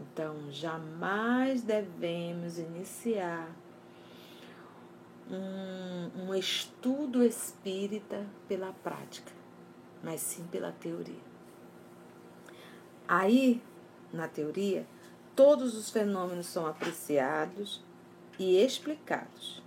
Então, 0.00 0.50
jamais 0.50 1.62
devemos 1.62 2.58
iniciar 2.58 3.54
um, 5.30 6.28
um 6.28 6.34
estudo 6.34 7.24
espírita 7.24 8.26
pela 8.46 8.72
prática, 8.72 9.32
mas 10.02 10.20
sim 10.20 10.44
pela 10.50 10.72
teoria. 10.72 11.22
Aí, 13.06 13.62
na 14.12 14.28
teoria, 14.28 14.86
todos 15.34 15.76
os 15.76 15.90
fenômenos 15.90 16.46
são 16.46 16.66
apreciados 16.66 17.82
e 18.38 18.56
explicados. 18.56 19.62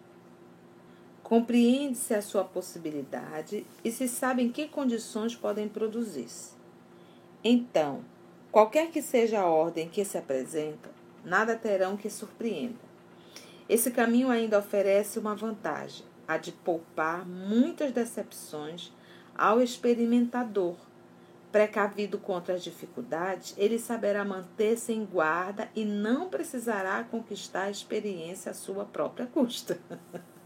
Compreende-se 1.21 2.13
a 2.13 2.21
sua 2.21 2.43
possibilidade 2.43 3.65
e 3.83 3.91
se 3.91 4.07
sabe 4.07 4.43
em 4.43 4.51
que 4.51 4.67
condições 4.67 5.35
podem 5.35 5.67
produzir-se. 5.67 6.53
Então, 7.43 8.03
qualquer 8.51 8.89
que 8.91 9.01
seja 9.01 9.41
a 9.41 9.45
ordem 9.45 9.89
que 9.89 10.05
se 10.05 10.17
apresenta, 10.17 10.89
nada 11.23 11.55
terão 11.55 11.97
que 11.97 12.09
surpreenda. 12.09 12.86
Esse 13.69 13.91
caminho 13.91 14.29
ainda 14.29 14.59
oferece 14.59 15.19
uma 15.19 15.35
vantagem, 15.35 16.05
a 16.27 16.37
de 16.37 16.51
poupar 16.51 17.27
muitas 17.27 17.91
decepções 17.91 18.93
ao 19.35 19.61
experimentador. 19.61 20.75
Precavido 21.51 22.17
contra 22.17 22.55
as 22.55 22.63
dificuldades, 22.63 23.53
ele 23.57 23.79
saberá 23.79 24.23
manter-se 24.23 24.93
em 24.93 25.05
guarda 25.05 25.69
e 25.75 25.83
não 25.83 26.29
precisará 26.29 27.03
conquistar 27.03 27.63
a 27.63 27.71
experiência 27.71 28.51
à 28.51 28.53
sua 28.53 28.85
própria 28.85 29.27
custa. 29.27 29.79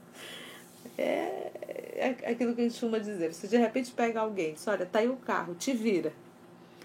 É, 0.98 1.52
é 1.96 2.32
aquilo 2.32 2.54
que 2.54 2.62
a 2.62 2.64
gente 2.64 2.74
costuma 2.74 3.00
dizer. 3.00 3.34
Você 3.34 3.48
de 3.48 3.58
repente 3.58 3.92
pega 3.92 4.20
alguém 4.20 4.54
diz: 4.54 4.68
Olha, 4.68 4.86
tá 4.86 5.00
aí 5.00 5.08
o 5.08 5.16
carro, 5.16 5.56
te 5.56 5.74
vira. 5.74 6.14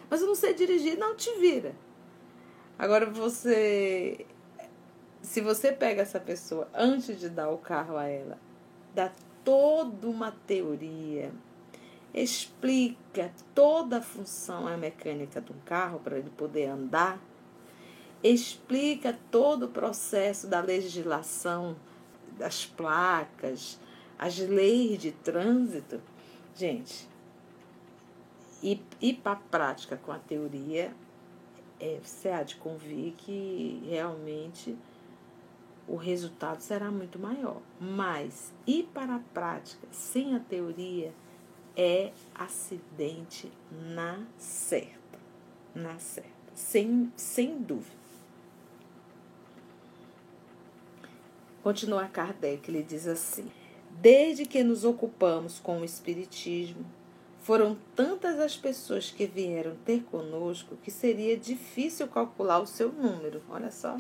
Mas 0.09 0.21
eu 0.21 0.27
não 0.27 0.35
sei 0.35 0.55
dirigir, 0.55 0.97
não 0.97 1.15
te 1.17 1.31
vira. 1.39 1.75
Agora 2.79 3.07
você 3.07 4.25
se 5.27 5.41
você 5.41 5.73
pega 5.73 6.03
essa 6.03 6.21
pessoa 6.21 6.69
antes 6.73 7.19
de 7.19 7.29
dar 7.29 7.51
o 7.51 7.59
carro 7.59 7.97
a 7.97 8.07
ela, 8.07 8.39
dá 8.95 9.11
toda 9.45 10.07
uma 10.07 10.31
teoria, 10.31 11.33
explica 12.15 13.33
toda 13.53 13.99
a 13.99 14.03
função 14.03 14.69
a 14.69 14.77
mecânica 14.77 15.45
um 15.51 15.59
carro 15.65 15.99
para 15.99 16.17
ele 16.17 16.31
poder 16.31 16.67
andar, 16.67 17.21
explica 18.23 19.19
todo 19.29 19.65
o 19.65 19.69
processo 19.69 20.47
da 20.47 20.61
legislação, 20.61 21.77
das 22.39 22.65
placas, 22.65 23.81
as 24.17 24.39
leis 24.39 25.01
de 25.01 25.11
trânsito. 25.11 26.01
Gente, 26.55 27.09
ir, 28.63 28.81
ir 29.01 29.15
para 29.15 29.33
a 29.33 29.37
prática 29.37 29.97
com 29.97 30.13
a 30.13 30.21
teoria, 30.21 30.95
é, 31.81 31.99
você 32.01 32.29
há 32.29 32.45
de 32.45 32.55
convir 32.55 33.13
que 33.15 33.83
realmente 33.89 34.79
o 35.89 35.97
resultado 35.97 36.61
será 36.61 36.91
muito 36.91 37.19
maior. 37.19 37.61
Mas 37.81 38.53
ir 38.67 38.89
para 38.93 39.17
a 39.17 39.21
prática 39.33 39.87
sem 39.91 40.35
a 40.35 40.41
teoria 40.41 41.13
é 41.77 42.13
acidente 42.35 43.53
na 43.71 44.25
certa. 44.39 45.19
Na 45.75 45.99
certa. 45.99 46.31
Sem, 46.55 47.13
sem 47.17 47.59
dúvida. 47.59 47.97
Continua 51.63 52.07
Kardec, 52.07 52.71
ele 52.71 52.83
diz 52.83 53.07
assim: 53.07 53.51
Desde 53.91 54.47
que 54.47 54.63
nos 54.63 54.85
ocupamos 54.85 55.59
com 55.59 55.81
o 55.81 55.85
Espiritismo, 55.85 56.87
foram 57.47 57.77
tantas 57.95 58.41
as 58.41 58.57
pessoas 58.57 59.09
que 59.09 59.25
vieram 59.25 59.77
ter 59.85 60.03
conosco 60.03 60.77
que 60.83 60.91
seria 60.91 61.37
difícil 61.37 62.09
calcular 62.09 62.59
o 62.59 62.67
seu 62.67 62.91
número. 62.91 63.41
Olha 63.49 63.71
só. 63.71 63.97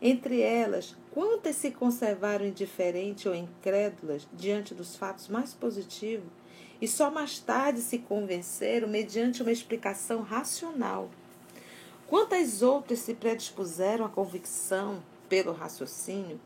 Entre 0.00 0.40
elas, 0.40 0.94
quantas 1.10 1.56
se 1.56 1.72
conservaram 1.72 2.46
indiferentes 2.46 3.26
ou 3.26 3.34
incrédulas 3.34 4.28
diante 4.32 4.72
dos 4.72 4.94
fatos 4.94 5.26
mais 5.26 5.52
positivos 5.52 6.28
e 6.80 6.86
só 6.86 7.10
mais 7.10 7.40
tarde 7.40 7.80
se 7.80 7.98
convenceram 7.98 8.86
mediante 8.86 9.42
uma 9.42 9.50
explicação 9.50 10.22
racional? 10.22 11.10
Quantas 12.06 12.62
outras 12.62 13.00
se 13.00 13.14
predispuseram 13.14 14.04
à 14.04 14.08
convicção 14.08 15.02
pelo 15.28 15.50
raciocínio? 15.50 16.38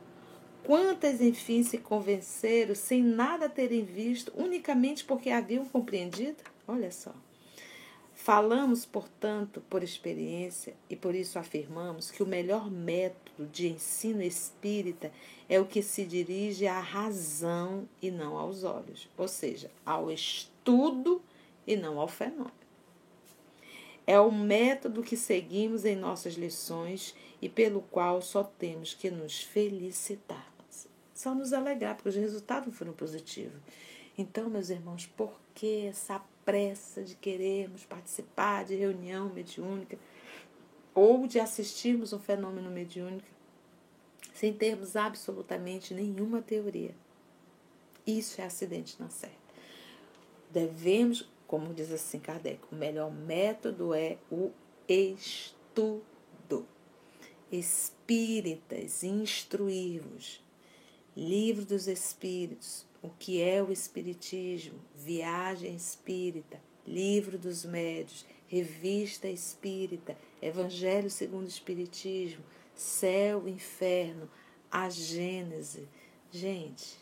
Quantas, 0.65 1.21
enfim, 1.21 1.63
se 1.63 1.79
convenceram 1.79 2.75
sem 2.75 3.03
nada 3.03 3.49
terem 3.49 3.85
visto, 3.85 4.33
unicamente 4.37 5.05
porque 5.05 5.31
haviam 5.31 5.65
compreendido? 5.65 6.39
Olha 6.67 6.91
só. 6.91 7.15
Falamos, 8.15 8.85
portanto, 8.85 9.63
por 9.71 9.83
experiência 9.83 10.75
e 10.91 10.95
por 10.95 11.15
isso 11.15 11.39
afirmamos 11.39 12.11
que 12.11 12.23
o 12.23 12.27
melhor 12.27 12.71
método 12.71 13.47
de 13.47 13.69
ensino 13.69 14.23
espírita 14.23 15.11
é 15.49 15.59
o 15.59 15.65
que 15.65 15.83
se 15.83 16.05
dirige 16.05 16.67
à 16.67 16.79
razão 16.79 17.89
e 18.01 18.11
não 18.11 18.37
aos 18.37 18.63
olhos, 18.63 19.09
ou 19.17 19.27
seja, 19.27 19.71
ao 19.87 20.11
estudo 20.11 21.23
e 21.67 21.77
não 21.77 21.99
ao 21.99 22.07
fenômeno. 22.07 22.60
É 24.11 24.19
o 24.19 24.33
método 24.33 25.05
que 25.05 25.17
seguimos 25.17 25.85
em 25.85 25.95
nossas 25.95 26.35
lições 26.35 27.15
e 27.41 27.49
pelo 27.49 27.81
qual 27.81 28.21
só 28.21 28.43
temos 28.43 28.93
que 28.93 29.09
nos 29.09 29.41
felicitar, 29.41 30.53
só 31.15 31.33
nos 31.33 31.53
alegrar, 31.53 31.95
porque 31.95 32.09
os 32.09 32.17
resultados 32.17 32.77
foram 32.77 32.93
positivos. 32.93 33.63
Então, 34.19 34.51
meus 34.51 34.69
irmãos, 34.69 35.07
por 35.07 35.41
que 35.55 35.87
essa 35.87 36.21
pressa 36.45 37.05
de 37.05 37.15
querermos 37.15 37.85
participar 37.85 38.65
de 38.65 38.75
reunião 38.75 39.33
mediúnica 39.33 39.97
ou 40.93 41.29
de 41.29 41.39
assistirmos 41.39 42.13
um 42.13 42.19
fenômeno 42.19 42.69
mediúnico 42.69 43.29
sem 44.35 44.53
termos 44.53 44.97
absolutamente 44.97 45.95
nenhuma 45.95 46.43
teoria? 46.43 46.97
Isso 48.05 48.41
é 48.41 48.45
acidente 48.45 48.97
na 48.99 49.09
certa. 49.09 49.37
Devemos, 50.51 51.31
como 51.51 51.75
diz 51.75 51.91
assim 51.91 52.21
Kardec, 52.21 52.61
o 52.71 52.77
melhor 52.77 53.11
método 53.11 53.93
é 53.93 54.19
o 54.31 54.53
estudo. 54.89 56.65
Espíritas, 57.51 59.03
instruir-vos. 59.03 60.41
Livro 61.17 61.65
dos 61.65 61.89
Espíritos, 61.89 62.87
o 63.03 63.09
que 63.11 63.43
é 63.43 63.61
o 63.61 63.73
Espiritismo, 63.73 64.79
Viagem 64.95 65.75
Espírita, 65.75 66.63
Livro 66.87 67.37
dos 67.37 67.65
Médios, 67.65 68.25
Revista 68.47 69.27
Espírita, 69.27 70.17
Evangelho 70.41 71.11
segundo 71.11 71.47
o 71.47 71.49
Espiritismo, 71.49 72.45
Céu, 72.77 73.49
Inferno, 73.49 74.31
a 74.71 74.89
Gênese. 74.89 75.89
Gente, 76.31 76.97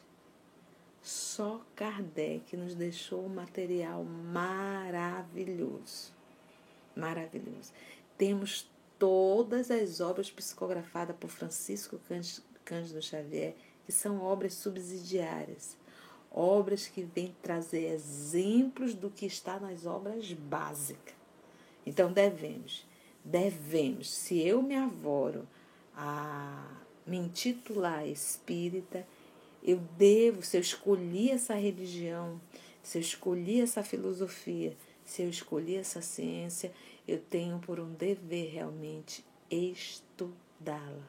só 1.09 1.61
Kardec 1.75 2.57
nos 2.57 2.75
deixou 2.75 3.25
um 3.25 3.29
material 3.29 4.05
maravilhoso. 4.05 6.13
Maravilhoso. 6.97 7.73
Temos 8.17 8.69
todas 8.99 9.71
as 9.71 10.01
obras 10.01 10.31
psicografadas 10.31 11.17
por 11.17 11.31
Francisco 11.31 12.01
Cândido 12.65 13.01
Xavier, 13.01 13.55
que 13.87 13.93
são 13.93 14.21
obras 14.21 14.55
subsidiárias 14.55 15.77
obras 16.31 16.87
que 16.87 17.03
vêm 17.03 17.35
trazer 17.43 17.93
exemplos 17.93 18.95
do 18.95 19.11
que 19.11 19.27
está 19.27 19.59
nas 19.59 19.87
obras 19.87 20.33
básicas. 20.33 21.15
Então 21.87 22.13
devemos, 22.13 22.87
devemos, 23.25 24.11
se 24.11 24.39
eu 24.41 24.63
me 24.63 24.77
avoro 24.77 25.49
a 25.97 26.81
me 27.07 27.17
intitular 27.17 28.07
espírita, 28.07 29.07
eu 29.63 29.79
devo, 29.97 30.43
se 30.43 30.57
eu 30.57 30.61
escolhi 30.61 31.31
essa 31.31 31.55
religião, 31.55 32.41
se 32.83 32.99
eu 32.99 33.03
escolhi 33.03 33.61
essa 33.61 33.83
filosofia, 33.83 34.77
se 35.05 35.23
eu 35.23 35.29
escolhi 35.29 35.77
essa 35.77 36.01
ciência, 36.01 36.73
eu 37.07 37.19
tenho 37.19 37.59
por 37.59 37.81
um 37.81 37.93
dever 37.95 38.51
realmente 38.51 39.25
estudá-la, 39.51 41.09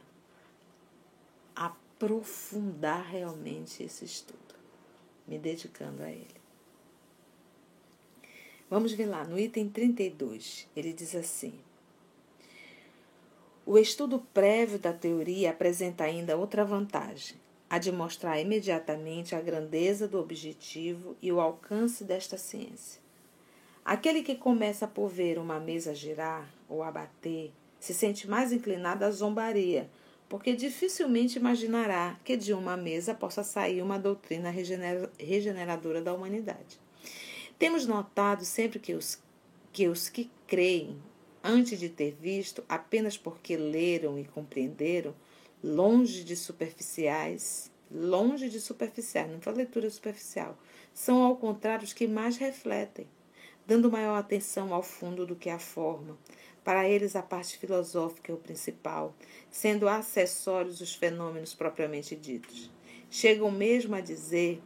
aprofundar 1.55 3.05
realmente 3.05 3.83
esse 3.83 4.05
estudo. 4.05 4.39
Me 5.27 5.37
dedicando 5.37 6.01
a 6.01 6.09
ele. 6.09 6.39
Vamos 8.69 8.93
ver 8.93 9.07
lá, 9.07 9.23
no 9.23 9.37
item 9.39 9.67
32, 9.67 10.67
ele 10.75 10.93
diz 10.93 11.15
assim: 11.15 11.53
O 13.65 13.77
estudo 13.77 14.19
prévio 14.33 14.79
da 14.79 14.93
teoria 14.93 15.49
apresenta 15.51 16.03
ainda 16.03 16.37
outra 16.37 16.63
vantagem, 16.63 17.37
a 17.69 17.77
de 17.77 17.91
mostrar 17.91 18.39
imediatamente 18.39 19.35
a 19.35 19.41
grandeza 19.41 20.07
do 20.07 20.19
objetivo 20.19 21.15
e 21.21 21.31
o 21.31 21.39
alcance 21.39 22.03
desta 22.03 22.37
ciência. 22.37 23.01
Aquele 23.85 24.23
que 24.23 24.35
começa 24.35 24.87
por 24.87 25.09
ver 25.09 25.37
uma 25.37 25.59
mesa 25.59 25.93
girar 25.93 26.49
ou 26.67 26.83
abater 26.83 27.51
se 27.79 27.93
sente 27.93 28.27
mais 28.27 28.51
inclinado 28.51 29.05
à 29.05 29.11
zombaria 29.11 29.89
porque 30.29 30.53
dificilmente 30.53 31.39
imaginará 31.39 32.17
que 32.23 32.37
de 32.37 32.53
uma 32.53 32.77
mesa 32.77 33.15
possa 33.15 33.43
sair 33.43 33.81
uma 33.81 33.97
doutrina 33.97 34.51
regeneradora 34.51 36.01
da 36.01 36.13
humanidade. 36.13 36.79
Temos 37.57 37.87
notado 37.87 38.45
sempre 38.45 38.79
que 38.79 38.93
os 38.93 39.19
que, 39.73 39.87
os 39.87 40.07
que 40.09 40.29
creem, 40.47 40.97
antes 41.43 41.79
de 41.79 41.89
ter 41.89 42.11
visto, 42.11 42.63
apenas 42.69 43.17
porque 43.17 43.55
leram 43.55 44.17
e 44.17 44.23
compreenderam, 44.23 45.13
longe 45.63 46.23
de 46.23 46.35
superficiais, 46.35 47.71
longe 47.91 48.49
de 48.49 48.59
superficiais, 48.59 49.29
não 49.31 49.41
foi 49.41 49.53
leitura 49.53 49.89
superficial, 49.89 50.57
são 50.93 51.23
ao 51.23 51.35
contrário 51.35 51.83
os 51.83 51.93
que 51.93 52.07
mais 52.07 52.37
refletem, 52.37 53.07
dando 53.65 53.91
maior 53.91 54.15
atenção 54.15 54.73
ao 54.73 54.81
fundo 54.81 55.25
do 55.25 55.35
que 55.35 55.49
à 55.49 55.59
forma. 55.59 56.17
Para 56.63 56.87
eles, 56.87 57.15
a 57.15 57.21
parte 57.21 57.57
filosófica 57.57 58.31
é 58.31 58.35
o 58.35 58.37
principal, 58.37 59.15
sendo 59.49 59.87
acessórios 59.87 60.81
os 60.81 60.93
fenômenos 60.93 61.53
propriamente 61.53 62.15
ditos. 62.15 62.69
Chegam 63.09 63.49
mesmo 63.49 63.95
a 63.95 64.01
dizer 64.01 64.61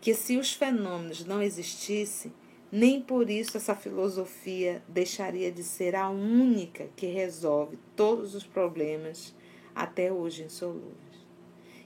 que 0.00 0.14
se 0.14 0.36
os 0.36 0.52
fenômenos 0.52 1.24
não 1.24 1.42
existissem, 1.42 2.32
nem 2.70 3.00
por 3.00 3.30
isso 3.30 3.56
essa 3.56 3.76
filosofia 3.76 4.82
deixaria 4.88 5.52
de 5.52 5.62
ser 5.62 5.94
a 5.94 6.10
única 6.10 6.88
que 6.96 7.06
resolve 7.06 7.78
todos 7.94 8.34
os 8.34 8.44
problemas 8.44 9.34
até 9.76 10.10
hoje 10.10 10.42
insolúveis. 10.42 10.96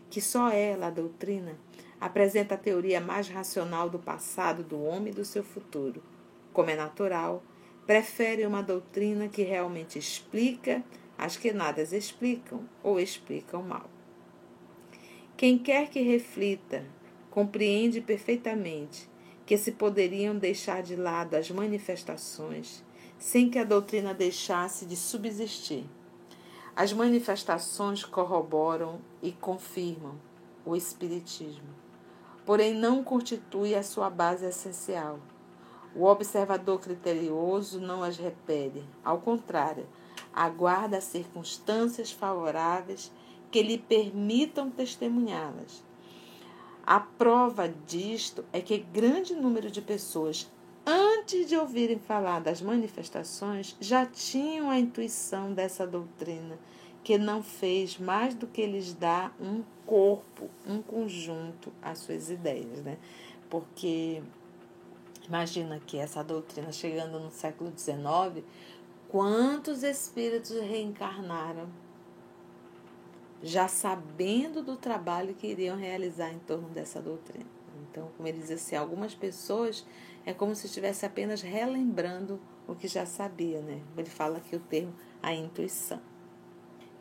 Que 0.08 0.20
só 0.20 0.50
ela, 0.50 0.86
a 0.86 0.90
doutrina, 0.90 1.58
apresenta 2.00 2.54
a 2.54 2.58
teoria 2.58 3.00
mais 3.00 3.28
racional 3.28 3.90
do 3.90 3.98
passado 3.98 4.62
do 4.62 4.80
homem 4.80 5.12
e 5.12 5.16
do 5.16 5.24
seu 5.24 5.42
futuro. 5.42 6.00
Como 6.52 6.70
é 6.70 6.76
natural, 6.76 7.42
prefere 7.86 8.46
uma 8.46 8.62
doutrina 8.62 9.28
que 9.28 9.42
realmente 9.42 9.98
explica 9.98 10.84
as 11.18 11.36
que 11.36 11.52
nada 11.52 11.82
explicam 11.82 12.64
ou 12.82 13.00
explicam 13.00 13.62
mal. 13.62 13.90
Quem 15.36 15.58
quer 15.58 15.90
que 15.90 16.00
reflita, 16.00 16.84
compreende 17.30 18.00
perfeitamente 18.00 19.08
que 19.44 19.56
se 19.56 19.72
poderiam 19.72 20.36
deixar 20.36 20.82
de 20.82 20.94
lado 20.94 21.34
as 21.34 21.50
manifestações 21.50 22.84
sem 23.18 23.50
que 23.50 23.58
a 23.58 23.64
doutrina 23.64 24.14
deixasse 24.14 24.86
de 24.86 24.96
subsistir. 24.96 25.84
As 26.80 26.94
manifestações 26.94 28.06
corroboram 28.06 29.00
e 29.22 29.32
confirmam 29.32 30.14
o 30.64 30.74
Espiritismo, 30.74 31.68
porém 32.46 32.72
não 32.72 33.04
constitui 33.04 33.74
a 33.74 33.82
sua 33.82 34.08
base 34.08 34.46
essencial. 34.46 35.18
O 35.94 36.06
observador 36.06 36.80
criterioso 36.80 37.78
não 37.78 38.02
as 38.02 38.16
repele, 38.16 38.82
ao 39.04 39.18
contrário, 39.18 39.86
aguarda 40.32 41.02
circunstâncias 41.02 42.12
favoráveis 42.12 43.12
que 43.50 43.62
lhe 43.62 43.76
permitam 43.76 44.70
testemunhá-las 44.70 45.84
a 46.90 46.98
prova 46.98 47.72
disto 47.86 48.44
é 48.52 48.60
que 48.60 48.76
grande 48.76 49.32
número 49.32 49.70
de 49.70 49.80
pessoas, 49.80 50.50
antes 50.90 51.48
de 51.48 51.56
ouvirem 51.56 51.98
falar 51.98 52.40
das 52.40 52.60
manifestações, 52.60 53.76
já 53.80 54.04
tinham 54.04 54.68
a 54.68 54.78
intuição 54.78 55.52
dessa 55.52 55.86
doutrina, 55.86 56.58
que 57.04 57.16
não 57.16 57.42
fez 57.42 57.96
mais 57.98 58.34
do 58.34 58.46
que 58.46 58.66
lhes 58.66 58.92
dar 58.92 59.34
um 59.40 59.62
corpo, 59.86 60.50
um 60.66 60.82
conjunto 60.82 61.72
às 61.80 61.98
suas 61.98 62.28
ideias, 62.28 62.82
né? 62.82 62.98
Porque 63.48 64.22
imagina 65.26 65.80
que 65.86 65.96
essa 65.96 66.22
doutrina 66.22 66.72
chegando 66.72 67.20
no 67.20 67.30
século 67.30 67.72
XIX, 67.76 68.44
quantos 69.08 69.82
espíritos 69.82 70.50
reencarnaram 70.50 71.68
já 73.42 73.68
sabendo 73.68 74.62
do 74.62 74.76
trabalho 74.76 75.34
que 75.34 75.46
iriam 75.46 75.76
realizar 75.76 76.30
em 76.30 76.38
torno 76.40 76.68
dessa 76.68 77.00
doutrina. 77.00 77.59
Então, 77.90 78.08
como 78.16 78.28
ele 78.28 78.38
diz 78.38 78.50
assim, 78.50 78.76
algumas 78.76 79.14
pessoas 79.14 79.84
é 80.24 80.32
como 80.32 80.54
se 80.54 80.66
estivesse 80.66 81.04
apenas 81.04 81.42
relembrando 81.42 82.40
o 82.66 82.74
que 82.74 82.86
já 82.86 83.04
sabia, 83.04 83.60
né? 83.60 83.80
Ele 83.96 84.08
fala 84.08 84.38
aqui 84.38 84.54
o 84.54 84.60
termo 84.60 84.94
a 85.22 85.34
intuição. 85.34 86.00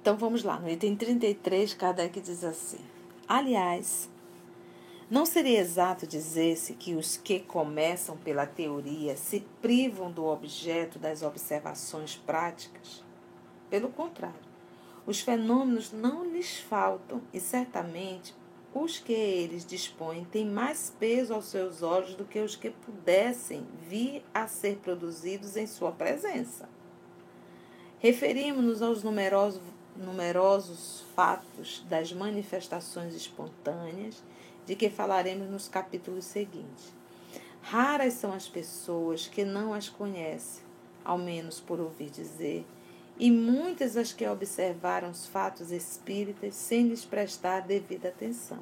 Então 0.02 0.18
vamos 0.18 0.44
lá, 0.44 0.60
no 0.60 0.70
item 0.70 0.96
33, 0.96 1.74
Kardec 1.74 2.20
diz 2.22 2.44
assim: 2.44 2.80
Aliás, 3.28 4.10
não 5.10 5.26
seria 5.26 5.60
exato 5.60 6.08
dizer-se 6.08 6.74
que 6.74 6.96
os 6.96 7.18
que 7.18 7.40
começam 7.40 8.16
pela 8.18 8.46
teoria 8.46 9.18
se 9.18 9.42
privam 9.62 10.12
do 10.12 10.26
objeto 10.26 10.98
das 10.98 11.22
observações 11.22 12.16
práticas? 12.16 13.04
Pelo 13.70 13.90
contrário, 13.90 14.40
os 15.06 15.20
fenômenos 15.20 15.92
não 15.92 16.24
lhes 16.26 16.60
faltam 16.60 17.22
e 17.34 17.40
certamente 17.40 18.34
os 18.74 19.00
que 19.00 19.14
eles 19.14 19.66
dispõem 19.66 20.26
têm 20.26 20.46
mais 20.46 20.94
peso 21.00 21.34
aos 21.34 21.46
seus 21.46 21.82
olhos 21.82 22.16
do 22.16 22.26
que 22.26 22.40
os 22.40 22.56
que 22.56 22.70
pudessem 22.70 23.66
vir 23.88 24.24
a 24.34 24.48
ser 24.48 24.78
produzidos 24.78 25.56
em 25.58 25.66
sua 25.66 25.92
presença. 25.92 26.70
Referimos-nos 28.00 28.82
aos 28.82 29.04
numerosos, 29.04 29.62
numerosos 29.96 31.04
fatos 31.16 31.84
das 31.90 32.14
manifestações 32.14 33.16
espontâneas, 33.16 34.24
de 34.66 34.76
que 34.76 34.90
falaremos 34.90 35.50
nos 35.50 35.68
capítulos 35.68 36.26
seguintes. 36.26 36.94
Raras 37.62 38.14
são 38.14 38.32
as 38.32 38.48
pessoas 38.48 39.28
que 39.28 39.44
não 39.44 39.74
as 39.74 39.90
conhecem, 39.90 40.64
ao 41.04 41.18
menos 41.18 41.60
por 41.60 41.80
ouvir 41.80 42.10
dizer, 42.10 42.66
e 43.20 43.30
muitas 43.30 43.98
as 43.98 44.14
que 44.14 44.26
observaram 44.26 45.10
os 45.10 45.28
fatos 45.28 45.72
espíritas 45.72 46.56
sem 46.56 46.88
lhes 46.88 47.04
prestar 47.04 47.60
devida 47.60 48.08
atenção. 48.08 48.60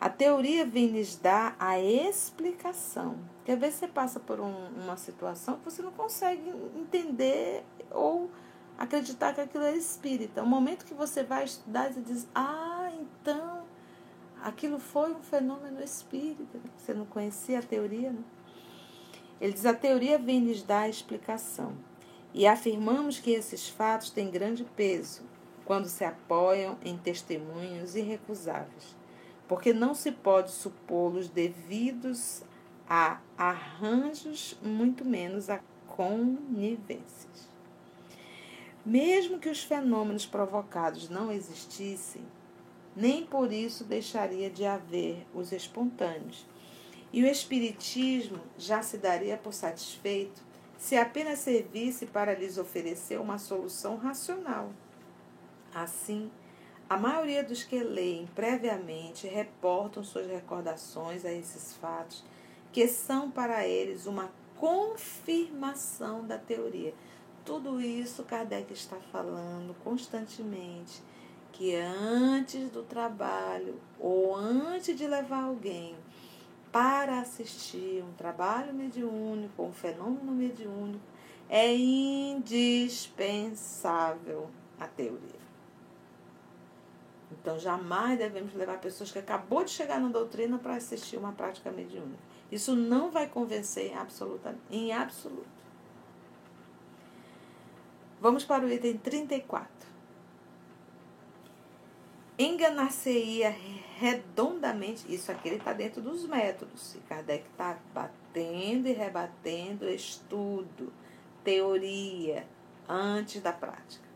A 0.00 0.08
teoria 0.08 0.64
vem 0.64 0.86
lhes 0.86 1.14
dar 1.14 1.54
a 1.58 1.78
explicação. 1.78 3.18
Quer 3.44 3.58
ver 3.58 3.70
você 3.70 3.86
passa 3.86 4.18
por 4.18 4.40
um, 4.40 4.68
uma 4.82 4.96
situação 4.96 5.58
que 5.58 5.64
você 5.66 5.82
não 5.82 5.92
consegue 5.92 6.50
entender 6.74 7.62
ou 7.90 8.30
acreditar 8.78 9.34
que 9.34 9.42
aquilo 9.42 9.64
é 9.64 9.76
espírita. 9.76 10.42
O 10.42 10.46
momento 10.46 10.86
que 10.86 10.94
você 10.94 11.22
vai 11.22 11.44
estudar, 11.44 11.92
você 11.92 12.00
diz: 12.00 12.26
Ah, 12.34 12.90
então 12.98 13.64
aquilo 14.42 14.78
foi 14.78 15.12
um 15.12 15.20
fenômeno 15.20 15.82
espírita. 15.82 16.58
Você 16.78 16.94
não 16.94 17.04
conhecia 17.04 17.58
a 17.58 17.62
teoria, 17.62 18.10
né? 18.10 18.24
Ele 19.38 19.52
diz: 19.52 19.66
A 19.66 19.74
teoria 19.74 20.16
vem 20.18 20.40
lhes 20.46 20.62
dar 20.62 20.80
a 20.80 20.88
explicação. 20.88 21.74
E 22.32 22.46
afirmamos 22.46 23.18
que 23.18 23.32
esses 23.32 23.68
fatos 23.68 24.10
têm 24.10 24.30
grande 24.30 24.64
peso 24.76 25.22
quando 25.64 25.86
se 25.86 26.04
apoiam 26.04 26.78
em 26.84 26.96
testemunhos 26.96 27.94
irrecusáveis, 27.96 28.96
porque 29.48 29.72
não 29.72 29.94
se 29.94 30.12
pode 30.12 30.50
supô-los 30.50 31.28
devidos 31.28 32.42
a 32.88 33.20
arranjos, 33.36 34.58
muito 34.62 35.04
menos 35.04 35.48
a 35.50 35.60
conivências. 35.86 37.48
Mesmo 38.84 39.38
que 39.38 39.48
os 39.48 39.62
fenômenos 39.62 40.24
provocados 40.24 41.08
não 41.08 41.30
existissem, 41.30 42.22
nem 42.96 43.24
por 43.24 43.52
isso 43.52 43.84
deixaria 43.84 44.50
de 44.50 44.64
haver 44.64 45.26
os 45.34 45.52
espontâneos. 45.52 46.46
E 47.12 47.22
o 47.22 47.26
Espiritismo 47.26 48.40
já 48.56 48.82
se 48.82 48.96
daria 48.96 49.36
por 49.36 49.52
satisfeito 49.52 50.42
se 50.80 50.96
apenas 50.96 51.40
servisse 51.40 52.06
para 52.06 52.34
lhes 52.34 52.56
oferecer 52.56 53.20
uma 53.20 53.36
solução 53.36 53.96
racional. 53.96 54.72
Assim, 55.74 56.30
a 56.88 56.96
maioria 56.96 57.44
dos 57.44 57.62
que 57.62 57.78
leem 57.80 58.26
previamente 58.34 59.28
reportam 59.28 60.02
suas 60.02 60.26
recordações 60.26 61.26
a 61.26 61.30
esses 61.30 61.74
fatos, 61.74 62.24
que 62.72 62.88
são 62.88 63.30
para 63.30 63.68
eles 63.68 64.06
uma 64.06 64.32
confirmação 64.56 66.26
da 66.26 66.38
teoria. 66.38 66.94
Tudo 67.44 67.78
isso 67.78 68.24
Kardec 68.24 68.72
está 68.72 68.96
falando 69.12 69.76
constantemente, 69.84 71.02
que 71.52 71.76
antes 71.76 72.70
do 72.70 72.82
trabalho 72.84 73.78
ou 73.98 74.34
antes 74.34 74.96
de 74.96 75.06
levar 75.06 75.44
alguém 75.44 75.94
para 76.72 77.20
assistir 77.20 78.02
um 78.02 78.12
trabalho 78.12 78.72
mediúnico, 78.72 79.62
um 79.62 79.72
fenômeno 79.72 80.32
mediúnico, 80.32 81.04
é 81.48 81.74
indispensável 81.74 84.48
a 84.78 84.86
teoria. 84.86 85.40
Então, 87.32 87.58
jamais 87.58 88.18
devemos 88.18 88.54
levar 88.54 88.78
pessoas 88.78 89.10
que 89.10 89.18
acabou 89.18 89.64
de 89.64 89.70
chegar 89.70 89.98
na 90.00 90.08
doutrina 90.08 90.58
para 90.58 90.76
assistir 90.76 91.16
uma 91.16 91.32
prática 91.32 91.70
mediúnica. 91.70 92.18
Isso 92.50 92.74
não 92.74 93.10
vai 93.10 93.28
convencer 93.28 93.92
em, 93.92 93.96
em 94.70 94.92
absoluto. 94.92 95.60
Vamos 98.20 98.44
para 98.44 98.64
o 98.64 98.70
item 98.70 98.98
34. 98.98 99.70
Enganar-se-ia 102.38 103.50
redondamente. 104.00 105.04
Isso 105.12 105.30
aqui 105.30 105.50
está 105.50 105.74
dentro 105.74 106.00
dos 106.00 106.26
métodos. 106.26 106.94
E 106.94 106.98
Kardec 107.00 107.44
está 107.50 107.78
batendo 107.92 108.88
e 108.88 108.92
rebatendo 108.92 109.86
estudo, 109.86 110.90
teoria, 111.44 112.46
antes 112.88 113.42
da 113.42 113.52
prática. 113.52 114.08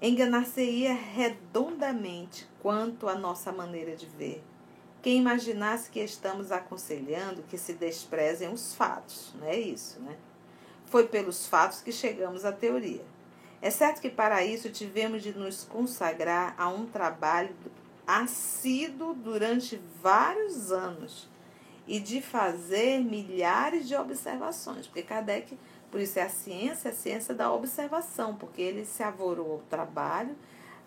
Enganar-se-ia 0.00 0.94
redondamente 0.94 2.48
quanto 2.60 3.06
à 3.06 3.14
nossa 3.14 3.52
maneira 3.52 3.94
de 3.94 4.06
ver, 4.06 4.42
quem 5.02 5.18
imaginasse 5.18 5.90
que 5.90 6.00
estamos 6.00 6.50
aconselhando 6.50 7.42
que 7.42 7.58
se 7.58 7.74
desprezem 7.74 8.48
os 8.48 8.74
fatos, 8.74 9.32
não 9.38 9.46
é 9.46 9.58
isso, 9.58 10.00
né? 10.00 10.16
Foi 10.86 11.06
pelos 11.06 11.46
fatos 11.46 11.80
que 11.80 11.92
chegamos 11.92 12.44
à 12.44 12.52
teoria. 12.52 13.04
É 13.60 13.70
certo 13.70 14.00
que 14.00 14.10
para 14.10 14.44
isso 14.44 14.70
tivemos 14.70 15.22
de 15.22 15.32
nos 15.32 15.64
consagrar 15.64 16.54
a 16.58 16.68
um 16.68 16.86
trabalho 16.86 17.54
assíduo 18.06 19.14
durante 19.14 19.80
vários 20.02 20.72
anos 20.72 21.28
e 21.86 21.98
de 22.00 22.20
fazer 22.20 23.00
milhares 23.00 23.88
de 23.88 23.94
observações, 23.94 24.86
porque 24.86 25.02
Kardec, 25.02 25.58
por 25.90 26.00
isso 26.00 26.18
é 26.18 26.22
a 26.22 26.28
ciência, 26.28 26.90
a 26.90 26.94
ciência 26.94 27.34
da 27.34 27.52
observação, 27.52 28.36
porque 28.36 28.62
ele 28.62 28.84
se 28.84 29.02
avorou 29.02 29.52
ao 29.52 29.58
trabalho, 29.68 30.36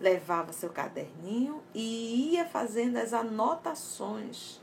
levava 0.00 0.52
seu 0.52 0.70
caderninho 0.70 1.62
e 1.74 2.32
ia 2.32 2.46
fazendo 2.46 2.96
as 2.96 3.12
anotações. 3.12 4.60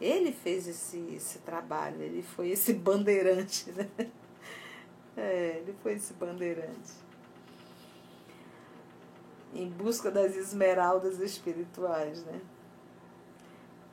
Ele 0.00 0.32
fez 0.32 0.66
esse, 0.66 0.98
esse 1.14 1.38
trabalho, 1.40 2.00
ele 2.00 2.22
foi 2.22 2.50
esse 2.50 2.72
bandeirante, 2.74 3.70
né? 3.72 3.88
É, 5.16 5.56
ele 5.58 5.74
foi 5.82 5.94
esse 5.94 6.14
bandeirante. 6.14 7.09
Em 9.54 9.68
busca 9.68 10.10
das 10.10 10.36
esmeraldas 10.36 11.18
espirituais, 11.18 12.24
né? 12.24 12.40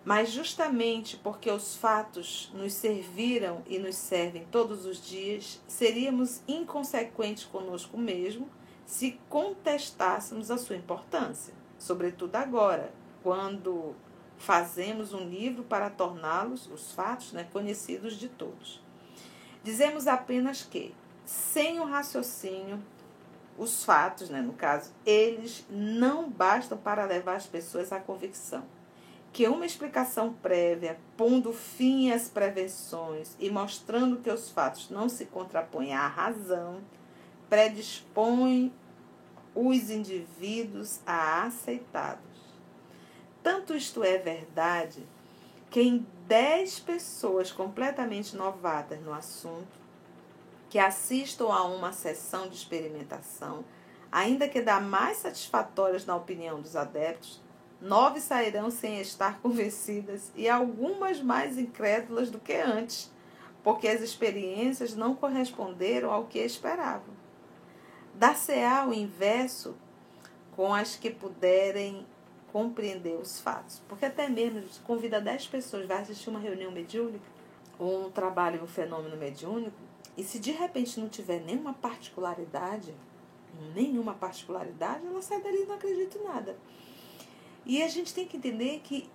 Mas 0.05 0.31
justamente 0.31 1.17
porque 1.17 1.51
os 1.51 1.75
fatos 1.75 2.49
nos 2.53 2.71
serviram 2.73 3.61
e 3.67 3.77
nos 3.77 3.95
servem 3.95 4.45
todos 4.49 4.85
os 4.85 5.05
dias, 5.05 5.61
seríamos 5.67 6.41
inconsequentes 6.47 7.43
conosco 7.43 7.97
mesmo 7.97 8.49
se 8.85 9.19
contestássemos 9.27 10.49
a 10.49 10.57
sua 10.57 10.77
importância, 10.77 11.53
sobretudo 11.77 12.37
agora, 12.37 12.93
quando 13.21 13.93
fazemos 14.37 15.13
um 15.13 15.27
livro 15.27 15.63
para 15.63 15.89
torná-los, 15.89 16.67
os 16.67 16.93
fatos, 16.93 17.33
né, 17.33 17.45
conhecidos 17.51 18.15
de 18.15 18.29
todos. 18.29 18.81
Dizemos 19.61 20.07
apenas 20.07 20.63
que, 20.63 20.95
sem 21.25 21.81
o 21.81 21.83
raciocínio, 21.83 22.81
os 23.57 23.83
fatos, 23.83 24.29
né, 24.29 24.41
no 24.41 24.53
caso, 24.53 24.91
eles 25.05 25.65
não 25.69 26.29
bastam 26.29 26.77
para 26.77 27.05
levar 27.05 27.35
as 27.35 27.47
pessoas 27.47 27.91
à 27.91 27.99
convicção 27.99 28.63
que 29.37 29.47
uma 29.47 29.67
explicação 29.67 30.33
prévia, 30.33 30.99
pondo 31.15 31.53
fim 31.53 32.11
às 32.11 32.27
prevenções 32.27 33.35
e 33.39 33.51
mostrando 33.51 34.17
que 34.17 34.31
os 34.31 34.49
fatos 34.49 34.89
não 34.89 35.07
se 35.07 35.25
contrapõem 35.25 35.93
à 35.93 36.07
razão, 36.07 36.81
predispõe 37.47 38.73
os 39.53 39.91
indivíduos 39.91 41.01
a 41.05 41.43
aceitá-los. 41.43 42.19
Tanto 43.43 43.75
isto 43.75 44.03
é 44.03 44.17
verdade 44.17 45.07
que 45.69 45.81
em 45.81 46.03
dez 46.27 46.79
pessoas 46.79 47.51
completamente 47.51 48.35
novatas 48.35 48.99
no 49.01 49.13
assunto, 49.13 49.86
que 50.69 50.79
assistam 50.79 51.51
a 51.51 51.63
uma 51.63 51.93
sessão 51.93 52.47
de 52.47 52.55
experimentação, 52.55 53.63
ainda 54.11 54.47
que 54.47 54.61
da 54.61 54.79
mais 54.79 55.17
satisfatórias 55.17 56.05
na 56.05 56.15
opinião 56.15 56.61
dos 56.61 56.75
adeptos, 56.75 57.41
nove 57.79 58.19
sairão 58.19 58.69
sem 58.69 58.99
estar 58.99 59.39
convencidas 59.41 60.31
e 60.35 60.49
algumas 60.49 61.21
mais 61.21 61.57
incrédulas 61.57 62.29
do 62.29 62.39
que 62.39 62.53
antes, 62.53 63.11
porque 63.63 63.87
as 63.87 64.01
experiências 64.01 64.95
não 64.95 65.15
corresponderam 65.15 66.11
ao 66.11 66.25
que 66.25 66.39
esperavam. 66.39 67.15
Dar-se-á 68.13 68.87
o 68.87 68.93
inverso 68.93 69.75
com 70.55 70.73
as 70.73 70.95
que 70.95 71.11
puderem 71.11 72.05
compreender 72.51 73.15
os 73.15 73.39
fatos. 73.39 73.81
Porque 73.87 74.05
até 74.05 74.27
mesmo 74.27 74.63
convida 74.85 75.21
10 75.21 75.47
pessoas, 75.47 75.85
vai 75.85 76.01
assistir 76.01 76.29
uma 76.29 76.39
reunião 76.39 76.71
mediúnica, 76.71 77.25
ou 77.77 78.07
um 78.07 78.09
trabalho, 78.09 78.63
um 78.63 78.67
fenômeno 78.67 79.15
mediúnico, 79.15 79.77
e 80.17 80.23
se 80.23 80.39
de 80.39 80.51
repente 80.51 80.99
não 80.99 81.07
tiver 81.07 81.39
nenhuma 81.41 81.73
particularidade, 81.73 82.93
nenhuma 83.75 84.15
particularidade, 84.15 85.05
ela 85.05 85.21
sai 85.21 85.41
dali 85.41 85.61
e 85.61 85.65
não 85.65 85.75
acredita 85.75 86.17
em 86.17 86.23
nada. 86.23 86.57
E 87.65 87.83
a 87.83 87.87
gente 87.87 88.13
tem 88.13 88.27
que 88.27 88.37
entender 88.37 88.81
que 88.83 89.09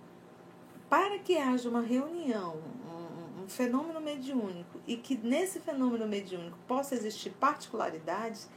para 0.89 1.19
que 1.19 1.37
haja 1.37 1.67
uma 1.69 1.81
reunião, 1.81 2.55
um, 2.87 3.43
um 3.43 3.49
fenômeno 3.49 3.99
mediúnico, 3.99 4.79
e 4.87 4.95
que 4.95 5.17
nesse 5.17 5.59
fenômeno 5.59 6.07
mediúnico 6.07 6.57
possa 6.67 6.93
existir 6.93 7.31
particularidades, 7.31 8.47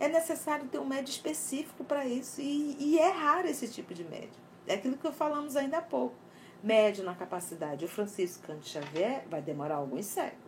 é 0.00 0.08
necessário 0.08 0.66
ter 0.68 0.78
um 0.78 0.86
médio 0.86 1.10
específico 1.10 1.84
para 1.84 2.06
isso. 2.06 2.40
E, 2.40 2.76
e, 2.80 2.98
é 2.98 3.10
raro 3.10 3.46
esse 3.46 3.68
tipo 3.68 3.94
de 3.94 4.02
médio. 4.04 4.40
É 4.66 4.74
aquilo 4.74 4.96
que 4.96 5.12
falamos 5.12 5.54
ainda 5.54 5.78
há 5.78 5.82
pouco. 5.82 6.16
Médio 6.62 7.04
na 7.04 7.14
capacidade. 7.14 7.84
O 7.84 7.88
Francisco 7.88 8.46
Cante 8.46 8.68
Xavier 8.68 9.24
vai 9.28 9.42
demorar 9.42 9.76
alguns 9.76 10.06
séculos. 10.06 10.41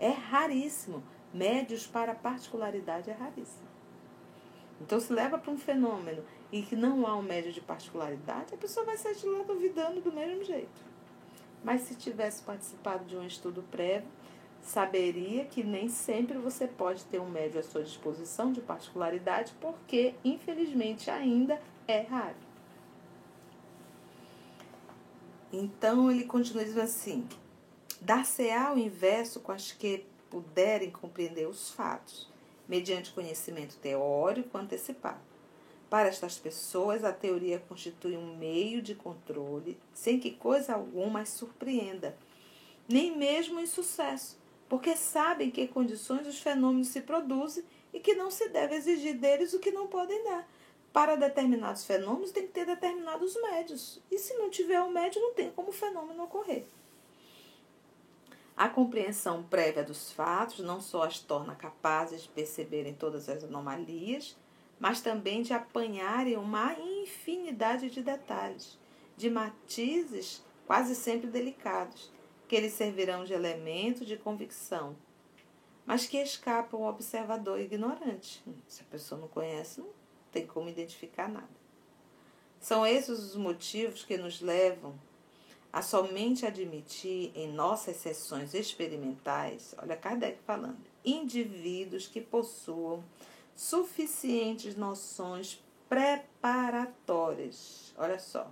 É 0.00 0.08
raríssimo. 0.08 1.02
Médios 1.32 1.86
para 1.86 2.14
particularidade 2.14 3.10
é 3.10 3.12
raríssimo. 3.12 3.68
Então, 4.80 4.98
se 4.98 5.12
leva 5.12 5.38
para 5.38 5.52
um 5.52 5.58
fenômeno 5.58 6.24
e 6.50 6.62
que 6.62 6.74
não 6.74 7.06
há 7.06 7.14
um 7.14 7.22
médio 7.22 7.52
de 7.52 7.60
particularidade, 7.60 8.54
a 8.54 8.56
pessoa 8.56 8.86
vai 8.86 8.96
sair 8.96 9.14
de 9.14 9.26
lá 9.26 9.44
duvidando 9.44 10.00
do 10.00 10.10
mesmo 10.10 10.42
jeito. 10.42 10.90
Mas 11.62 11.82
se 11.82 11.94
tivesse 11.94 12.42
participado 12.42 13.04
de 13.04 13.14
um 13.14 13.26
estudo 13.26 13.62
prévio, 13.70 14.08
saberia 14.62 15.44
que 15.44 15.62
nem 15.62 15.88
sempre 15.88 16.38
você 16.38 16.66
pode 16.66 17.04
ter 17.04 17.20
um 17.20 17.28
médio 17.28 17.60
à 17.60 17.62
sua 17.62 17.82
disposição 17.82 18.52
de 18.52 18.62
particularidade, 18.62 19.52
porque, 19.60 20.14
infelizmente, 20.24 21.10
ainda 21.10 21.60
é 21.86 22.00
raro. 22.00 22.36
Então, 25.52 26.10
ele 26.10 26.24
continua 26.24 26.64
dizendo 26.64 26.84
assim: 26.84 27.28
dar-se-á 28.00 28.72
o 28.72 28.78
inverso 28.78 29.40
com 29.40 29.52
as 29.52 29.72
que 29.72 30.04
puderem 30.30 30.90
compreender 30.90 31.46
os 31.46 31.70
fatos, 31.70 32.28
mediante 32.68 33.12
conhecimento 33.12 33.76
teórico 33.76 34.56
antecipado. 34.56 35.20
Para 35.88 36.08
estas 36.08 36.38
pessoas, 36.38 37.02
a 37.02 37.12
teoria 37.12 37.58
constitui 37.68 38.16
um 38.16 38.36
meio 38.36 38.80
de 38.80 38.94
controle, 38.94 39.76
sem 39.92 40.20
que 40.20 40.30
coisa 40.30 40.74
alguma 40.74 41.20
as 41.20 41.30
surpreenda, 41.30 42.16
nem 42.88 43.16
mesmo 43.16 43.58
em 43.58 43.66
sucesso 43.66 44.40
porque 44.70 44.96
sabem 44.96 45.50
que 45.50 45.66
condições 45.66 46.28
os 46.28 46.38
fenômenos 46.38 46.86
se 46.86 47.00
produzem 47.00 47.64
e 47.92 47.98
que 47.98 48.14
não 48.14 48.30
se 48.30 48.48
deve 48.50 48.76
exigir 48.76 49.18
deles 49.18 49.52
o 49.52 49.58
que 49.58 49.72
não 49.72 49.88
podem 49.88 50.22
dar. 50.22 50.48
Para 50.92 51.16
determinados 51.16 51.84
fenômenos 51.84 52.30
tem 52.30 52.46
que 52.46 52.52
ter 52.52 52.64
determinados 52.64 53.34
médios. 53.42 54.00
E 54.08 54.16
se 54.16 54.32
não 54.34 54.48
tiver 54.48 54.80
um 54.80 54.92
médio, 54.92 55.20
não 55.20 55.34
tem 55.34 55.50
como 55.50 55.70
o 55.70 55.72
fenômeno 55.72 56.22
ocorrer. 56.22 56.66
A 58.56 58.68
compreensão 58.68 59.42
prévia 59.42 59.82
dos 59.82 60.12
fatos 60.12 60.60
não 60.60 60.80
só 60.80 61.04
as 61.04 61.18
torna 61.18 61.54
capazes 61.54 62.22
de 62.22 62.28
perceberem 62.28 62.94
todas 62.94 63.28
as 63.28 63.44
anomalias, 63.44 64.36
mas 64.78 65.00
também 65.00 65.42
de 65.42 65.52
apanharem 65.52 66.36
uma 66.36 66.74
infinidade 66.74 67.90
de 67.90 68.02
detalhes, 68.02 68.78
de 69.16 69.28
matizes 69.30 70.42
quase 70.66 70.94
sempre 70.94 71.26
delicados, 71.26 72.10
que 72.48 72.56
eles 72.56 72.72
servirão 72.72 73.24
de 73.24 73.32
elemento 73.32 74.04
de 74.04 74.16
convicção, 74.16 74.96
mas 75.84 76.06
que 76.06 76.16
escapam 76.16 76.82
ao 76.82 76.90
observador 76.90 77.60
ignorante. 77.60 78.42
Se 78.66 78.82
a 78.82 78.86
pessoa 78.86 79.20
não 79.20 79.28
conhece, 79.28 79.80
não 79.80 79.90
tem 80.32 80.46
como 80.46 80.68
identificar 80.68 81.28
nada. 81.28 81.60
São 82.60 82.86
esses 82.86 83.18
os 83.18 83.36
motivos 83.36 84.04
que 84.04 84.16
nos 84.16 84.40
levam 84.40 84.94
a 85.72 85.82
somente 85.82 86.44
admitir 86.44 87.30
em 87.34 87.52
nossas 87.52 87.96
sessões 87.96 88.54
experimentais, 88.54 89.74
olha 89.78 89.96
Kardec 89.96 90.38
falando, 90.44 90.78
indivíduos 91.04 92.06
que 92.06 92.20
possuam 92.20 93.04
suficientes 93.54 94.74
noções 94.74 95.62
preparatórias. 95.88 97.94
Olha 97.96 98.18
só 98.18 98.50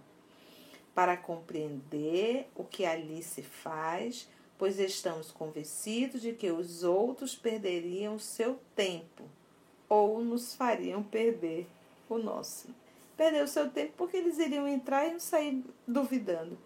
para 0.99 1.17
compreender 1.17 2.49
o 2.57 2.65
que 2.65 2.85
ali 2.85 3.23
se 3.23 3.41
faz, 3.41 4.29
pois 4.59 4.81
estamos 4.81 5.31
convencidos 5.31 6.21
de 6.21 6.33
que 6.33 6.51
os 6.51 6.83
outros 6.83 7.37
perderiam 7.37 8.19
seu 8.19 8.59
tempo 8.75 9.23
ou 9.89 10.25
nos 10.25 10.57
fariam 10.57 11.01
perder 11.01 11.69
o 12.09 12.19
nosso. 12.19 12.75
Perder 13.17 13.45
o 13.45 13.49
seu 13.49 13.71
tempo 13.71 13.93
porque 13.97 14.17
eles 14.17 14.39
iriam 14.39 14.67
entrar 14.67 15.07
e 15.07 15.21
sair 15.21 15.65
duvidando. 15.87 16.59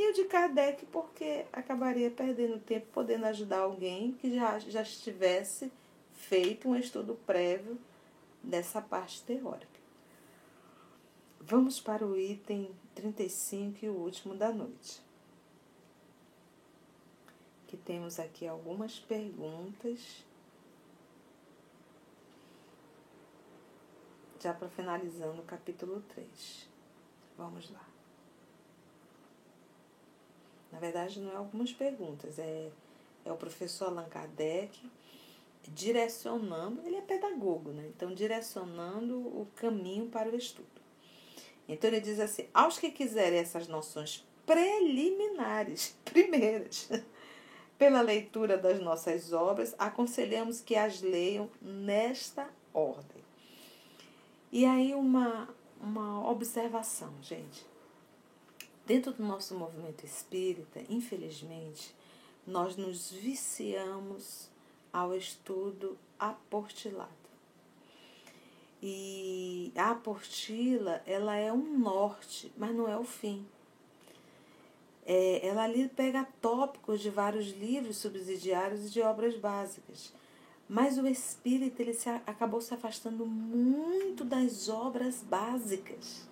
E 0.00 0.10
o 0.10 0.12
de 0.12 0.26
Kardec 0.26 0.86
porque 0.86 1.44
acabaria 1.52 2.08
perdendo 2.08 2.60
tempo 2.60 2.86
podendo 2.92 3.26
ajudar 3.26 3.58
alguém 3.58 4.12
que 4.12 4.32
já, 4.32 4.56
já 4.60 4.80
estivesse 4.80 5.72
feito 6.12 6.68
um 6.68 6.76
estudo 6.76 7.16
prévio 7.26 7.76
dessa 8.40 8.80
parte 8.80 9.20
teórica. 9.24 9.80
Vamos 11.40 11.80
para 11.80 12.06
o 12.06 12.16
item 12.16 12.70
35 12.94 13.84
e 13.84 13.88
o 13.88 13.94
último 13.94 14.36
da 14.36 14.52
noite. 14.52 15.02
Que 17.66 17.76
temos 17.76 18.20
aqui 18.20 18.46
algumas 18.46 19.00
perguntas. 19.00 20.24
Já 24.38 24.54
para 24.54 24.68
finalizando 24.68 25.42
o 25.42 25.44
capítulo 25.44 26.00
3. 26.14 26.68
Vamos 27.36 27.68
lá. 27.72 27.87
Na 30.78 30.80
verdade, 30.80 31.18
não 31.18 31.32
é 31.32 31.34
algumas 31.34 31.72
perguntas, 31.72 32.38
é, 32.38 32.70
é 33.24 33.32
o 33.32 33.36
professor 33.36 33.88
Allan 33.88 34.08
Kardec 34.08 34.80
direcionando, 35.66 36.80
ele 36.86 36.94
é 36.94 37.00
pedagogo, 37.00 37.72
né? 37.72 37.84
Então, 37.88 38.14
direcionando 38.14 39.18
o 39.18 39.48
caminho 39.56 40.06
para 40.06 40.28
o 40.28 40.36
estudo. 40.36 40.68
Então, 41.68 41.90
ele 41.90 42.00
diz 42.00 42.20
assim: 42.20 42.46
aos 42.54 42.78
que 42.78 42.92
quiserem 42.92 43.40
essas 43.40 43.66
noções 43.66 44.24
preliminares, 44.46 45.98
primeiras, 46.06 46.88
pela 47.76 48.00
leitura 48.00 48.56
das 48.56 48.78
nossas 48.78 49.32
obras, 49.32 49.74
aconselhamos 49.80 50.60
que 50.60 50.76
as 50.76 51.02
leiam 51.02 51.50
nesta 51.60 52.48
ordem. 52.72 53.24
E 54.52 54.64
aí, 54.64 54.94
uma, 54.94 55.48
uma 55.80 56.30
observação, 56.30 57.12
gente. 57.20 57.66
Dentro 58.88 59.12
do 59.12 59.22
nosso 59.22 59.54
movimento 59.54 60.06
espírita, 60.06 60.80
infelizmente, 60.88 61.94
nós 62.46 62.74
nos 62.74 63.10
viciamos 63.10 64.48
ao 64.90 65.14
estudo 65.14 65.98
aportilado. 66.18 67.10
E 68.82 69.70
a 69.76 69.90
apostila, 69.90 71.02
ela 71.04 71.36
é 71.36 71.52
um 71.52 71.78
norte, 71.78 72.50
mas 72.56 72.74
não 72.74 72.88
é 72.88 72.96
o 72.96 73.04
fim. 73.04 73.46
É, 75.04 75.46
ela 75.46 75.64
ali 75.64 75.86
pega 75.88 76.26
tópicos 76.40 77.02
de 77.02 77.10
vários 77.10 77.48
livros 77.48 77.98
subsidiários 77.98 78.86
e 78.86 78.90
de 78.90 79.02
obras 79.02 79.36
básicas. 79.36 80.14
Mas 80.66 80.96
o 80.96 81.06
espírito 81.06 81.78
ele 81.82 81.92
se, 81.92 82.08
acabou 82.08 82.62
se 82.62 82.72
afastando 82.72 83.26
muito 83.26 84.24
das 84.24 84.70
obras 84.70 85.22
básicas, 85.22 86.27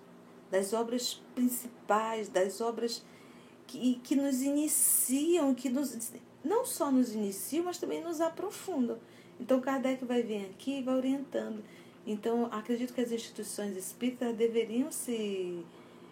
das 0.49 0.73
obras 0.73 1.21
principais, 1.35 2.29
das 2.29 2.61
obras 2.61 3.03
que, 3.65 3.99
que 4.03 4.15
nos 4.15 4.41
iniciam, 4.41 5.53
que 5.53 5.69
nos, 5.69 6.11
não 6.43 6.65
só 6.65 6.91
nos 6.91 7.13
iniciam, 7.13 7.65
mas 7.65 7.77
também 7.77 8.01
nos 8.01 8.21
aprofundam. 8.21 8.97
Então, 9.39 9.59
Kardec 9.59 10.03
vai 10.05 10.23
vir 10.23 10.45
aqui 10.45 10.79
e 10.79 10.81
vai 10.81 10.95
orientando. 10.95 11.63
Então, 12.05 12.47
acredito 12.51 12.93
que 12.93 13.01
as 13.01 13.11
instituições 13.11 13.75
espíritas 13.75 14.35
deveriam 14.35 14.91
se 14.91 15.63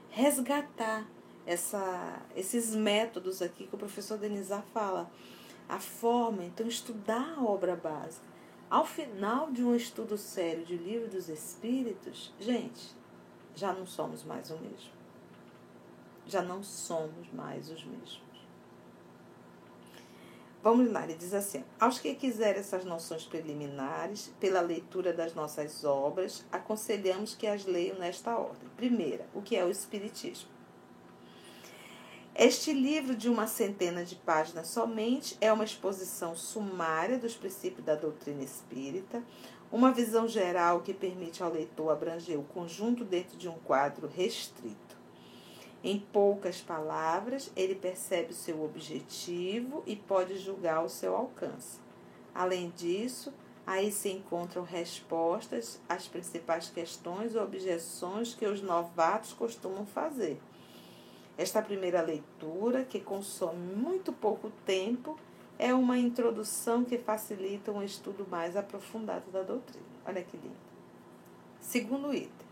resgatar 0.09 1.07
essa, 1.45 2.21
esses 2.35 2.75
métodos 2.75 3.41
aqui 3.41 3.65
que 3.65 3.75
o 3.75 3.77
professor 3.77 4.17
Denizar 4.17 4.63
fala. 4.73 5.09
A 5.67 5.79
forma, 5.79 6.43
então, 6.43 6.67
estudar 6.67 7.35
a 7.37 7.43
obra 7.43 7.75
básica. 7.75 8.23
Ao 8.69 8.85
final 8.85 9.51
de 9.51 9.63
um 9.63 9.75
estudo 9.75 10.17
sério 10.17 10.63
de 10.63 10.75
Livro 10.75 11.07
dos 11.07 11.27
Espíritos, 11.27 12.31
gente, 12.39 12.95
já 13.55 13.73
não 13.73 13.85
somos 13.85 14.23
mais 14.23 14.49
o 14.51 14.57
mesmo. 14.57 14.91
Já 16.27 16.41
não 16.41 16.63
somos 16.63 17.31
mais 17.33 17.69
os 17.69 17.83
mesmos. 17.83 18.21
Vamos 20.65 20.91
lá, 20.91 21.03
ele 21.03 21.13
diz 21.13 21.33
assim: 21.33 21.63
aos 21.79 21.99
que 21.99 22.15
quiserem 22.15 22.59
essas 22.59 22.83
noções 22.83 23.23
preliminares, 23.23 24.33
pela 24.39 24.61
leitura 24.61 25.13
das 25.13 25.35
nossas 25.35 25.83
obras, 25.85 26.43
aconselhamos 26.51 27.35
que 27.35 27.45
as 27.45 27.65
leiam 27.65 27.99
nesta 27.99 28.35
ordem. 28.35 28.67
Primeira, 28.75 29.27
o 29.33 29.43
que 29.43 29.55
é 29.55 29.63
o 29.63 29.69
Espiritismo? 29.69 30.49
Este 32.37 32.73
livro, 32.73 33.15
de 33.15 33.29
uma 33.29 33.47
centena 33.47 34.03
de 34.03 34.15
páginas 34.15 34.67
somente, 34.67 35.37
é 35.39 35.53
uma 35.53 35.63
exposição 35.63 36.35
sumária 36.35 37.17
dos 37.17 37.33
princípios 37.33 37.85
da 37.85 37.95
doutrina 37.95 38.43
espírita, 38.43 39.23
uma 39.71 39.91
visão 39.91 40.27
geral 40.27 40.81
que 40.81 40.93
permite 40.93 41.41
ao 41.41 41.51
leitor 41.51 41.91
abranger 41.91 42.39
o 42.39 42.43
conjunto 42.43 43.03
dentro 43.03 43.37
de 43.37 43.49
um 43.49 43.57
quadro 43.59 44.07
restrito. 44.07 44.95
Em 45.83 45.99
poucas 45.99 46.61
palavras, 46.61 47.51
ele 47.55 47.75
percebe 47.75 48.31
o 48.31 48.35
seu 48.35 48.63
objetivo 48.63 49.83
e 49.85 49.95
pode 49.95 50.37
julgar 50.37 50.83
o 50.83 50.89
seu 50.89 51.15
alcance. 51.15 51.79
Além 52.33 52.71
disso, 52.71 53.31
aí 53.67 53.91
se 53.91 54.09
encontram 54.09 54.63
respostas 54.63 55.79
às 55.87 56.07
principais 56.07 56.69
questões 56.69 57.35
ou 57.35 57.43
objeções 57.43 58.33
que 58.33 58.45
os 58.45 58.61
novatos 58.61 59.33
costumam 59.33 59.85
fazer. 59.85 60.39
Esta 61.37 61.61
primeira 61.61 62.01
leitura, 62.01 62.83
que 62.83 62.99
consome 62.99 63.75
muito 63.75 64.13
pouco 64.13 64.51
tempo, 64.65 65.19
é 65.57 65.73
uma 65.73 65.97
introdução 65.97 66.83
que 66.83 66.97
facilita 66.97 67.71
um 67.71 67.83
estudo 67.83 68.27
mais 68.29 68.55
aprofundado 68.55 69.31
da 69.31 69.41
doutrina. 69.41 69.85
Olha 70.05 70.23
que 70.23 70.37
lindo. 70.37 70.55
Segundo 71.59 72.13
item: 72.13 72.47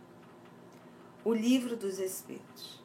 o 1.23 1.33
Livro 1.33 1.75
dos 1.75 1.99
Espíritos 1.99 2.81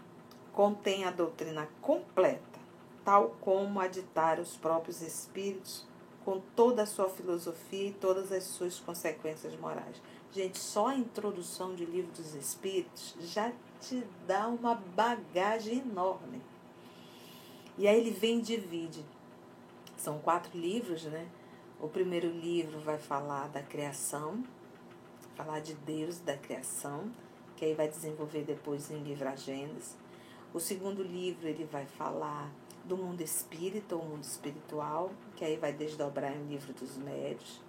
contém 0.52 1.04
a 1.04 1.10
doutrina 1.10 1.68
completa, 1.80 2.58
tal 3.04 3.30
como 3.40 3.80
a 3.80 3.86
ditaram 3.86 4.42
os 4.42 4.56
próprios 4.56 5.00
espíritos, 5.02 5.86
com 6.24 6.40
toda 6.54 6.82
a 6.82 6.86
sua 6.86 7.08
filosofia 7.08 7.88
e 7.88 7.92
todas 7.92 8.32
as 8.32 8.44
suas 8.44 8.78
consequências 8.78 9.56
morais. 9.58 10.02
Gente, 10.32 10.58
só 10.58 10.88
a 10.88 10.94
introdução 10.94 11.74
de 11.74 11.86
Livro 11.86 12.10
dos 12.12 12.34
Espíritos 12.34 13.14
já 13.20 13.50
te 13.80 14.04
dá 14.26 14.46
uma 14.48 14.74
bagagem 14.74 15.78
enorme. 15.78 16.42
E 17.78 17.86
aí 17.86 17.98
ele 17.98 18.10
vem 18.10 18.38
e 18.38 18.42
divide. 18.42 19.04
São 19.98 20.20
quatro 20.20 20.56
livros, 20.56 21.04
né? 21.04 21.28
O 21.80 21.88
primeiro 21.88 22.30
livro 22.30 22.78
vai 22.78 22.98
falar 22.98 23.48
da 23.48 23.60
criação, 23.60 24.44
falar 25.34 25.60
de 25.60 25.74
Deus, 25.74 26.20
da 26.20 26.36
criação, 26.36 27.10
que 27.56 27.64
aí 27.64 27.74
vai 27.74 27.88
desenvolver 27.88 28.44
depois 28.44 28.90
em 28.92 29.02
livro 29.02 29.28
Gênesis. 29.36 29.96
O 30.54 30.60
segundo 30.60 31.02
livro 31.02 31.48
ele 31.48 31.64
vai 31.64 31.84
falar 31.84 32.50
do 32.84 32.96
mundo 32.96 33.20
espírita 33.20 33.96
ou 33.96 34.04
mundo 34.04 34.22
espiritual, 34.22 35.10
que 35.34 35.44
aí 35.44 35.56
vai 35.56 35.72
desdobrar 35.72 36.34
em 36.34 36.46
livro 36.46 36.72
dos 36.72 36.96
médios. 36.96 37.60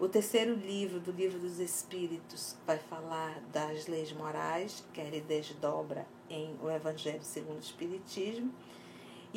O 0.00 0.08
terceiro 0.08 0.54
livro, 0.54 0.98
do 0.98 1.12
livro 1.12 1.38
dos 1.38 1.58
espíritos, 1.58 2.56
vai 2.66 2.78
falar 2.78 3.40
das 3.52 3.86
leis 3.86 4.12
morais, 4.12 4.82
que 4.92 5.00
ele 5.00 5.20
desdobra 5.20 6.06
em 6.28 6.56
o 6.62 6.70
Evangelho 6.70 7.22
segundo 7.22 7.58
o 7.58 7.60
Espiritismo. 7.60 8.52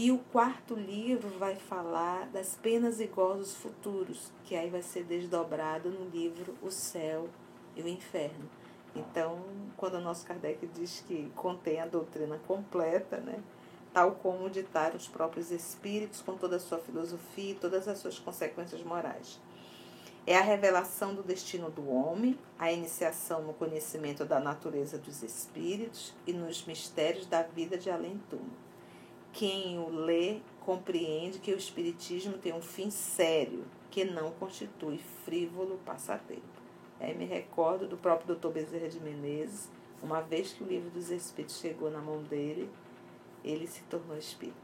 E 0.02 0.14
o 0.14 0.20
quarto 0.32 0.76
livro 0.76 1.28
vai 1.38 1.58
falar 1.58 2.26
das 2.28 2.56
penas 2.56 3.02
e 3.02 3.06
gozos 3.06 3.54
futuros, 3.56 4.32
que 4.46 4.56
aí 4.56 4.70
vai 4.70 4.82
ser 4.82 5.04
desdobrado 5.04 5.90
no 5.90 6.10
livro 6.10 6.56
O 6.62 6.72
Céu 6.72 7.28
e 7.76 7.82
o 7.82 7.88
Inferno. 7.90 8.50
Então, 8.96 9.44
quando 9.76 9.96
o 9.96 10.00
nosso 10.00 10.26
Kardec 10.26 10.66
diz 10.68 11.04
que 11.06 11.30
contém 11.36 11.82
a 11.82 11.86
doutrina 11.86 12.40
completa, 12.48 13.18
né, 13.18 13.44
tal 13.92 14.14
como 14.14 14.50
ditar 14.50 14.96
os 14.96 15.06
próprios 15.06 15.52
espíritos 15.52 16.22
com 16.22 16.38
toda 16.38 16.56
a 16.56 16.62
sua 16.62 16.80
filosofia 16.80 17.52
e 17.52 17.56
todas 17.56 17.86
as 17.86 17.98
suas 17.98 18.18
consequências 18.18 18.82
morais. 18.82 19.38
É 20.26 20.38
a 20.38 20.42
revelação 20.42 21.14
do 21.14 21.24
destino 21.24 21.70
do 21.70 21.90
homem, 21.90 22.40
a 22.58 22.72
iniciação 22.72 23.42
no 23.44 23.54
conhecimento 23.54 24.24
da 24.24 24.40
natureza 24.40 24.98
dos 24.98 25.22
espíritos 25.24 26.14
e 26.26 26.32
nos 26.32 26.66
mistérios 26.66 27.26
da 27.26 27.44
vida 27.44 27.78
de 27.78 27.90
além-túmulo. 27.90 28.69
Quem 29.40 29.80
o 29.80 29.88
lê 29.88 30.42
compreende 30.66 31.40
que 31.40 31.54
o 31.54 31.58
espiritismo 31.58 32.38
tem 32.38 32.52
um 32.52 32.62
fim 32.62 32.92
sério, 32.92 33.64
que 33.90 34.04
não 34.04 34.32
constitui 34.32 34.98
frívolo 35.24 35.80
passatempo. 35.86 36.42
Aí 37.00 37.16
me 37.16 37.24
recordo 37.24 37.88
do 37.88 37.96
próprio 37.96 38.36
Dr. 38.36 38.50
Bezerra 38.50 38.90
de 38.90 39.00
Menezes, 39.00 39.70
uma 40.04 40.20
vez 40.20 40.52
que 40.52 40.62
o 40.62 40.68
livro 40.68 40.90
dos 40.90 41.10
Espíritos 41.10 41.58
chegou 41.58 41.90
na 41.90 42.02
mão 42.02 42.22
dele, 42.22 42.70
ele 43.42 43.66
se 43.66 43.82
tornou 43.84 44.18
espírita. 44.18 44.58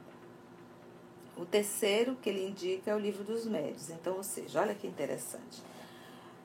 O 1.38 1.46
terceiro 1.46 2.18
que 2.18 2.30
ele 2.30 2.46
indica 2.46 2.92
é 2.92 2.96
o 2.96 3.00
livro 3.00 3.24
dos 3.24 3.46
médios. 3.46 3.90
Então, 3.90 4.18
ou 4.18 4.24
seja, 4.24 4.60
olha 4.60 4.76
que 4.76 4.86
interessante. 4.86 5.64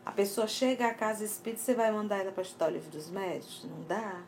A 0.06 0.12
pessoa 0.12 0.46
chega 0.46 0.86
à 0.86 0.94
casa 0.94 1.24
espírita, 1.24 1.62
você 1.62 1.74
vai 1.74 1.90
mandar 1.90 2.18
ela 2.18 2.30
para 2.30 2.44
estudar 2.44 2.68
o 2.68 2.74
livro 2.74 2.90
dos 2.90 3.10
médios? 3.10 3.66
Não 3.68 3.82
dá, 3.88 4.22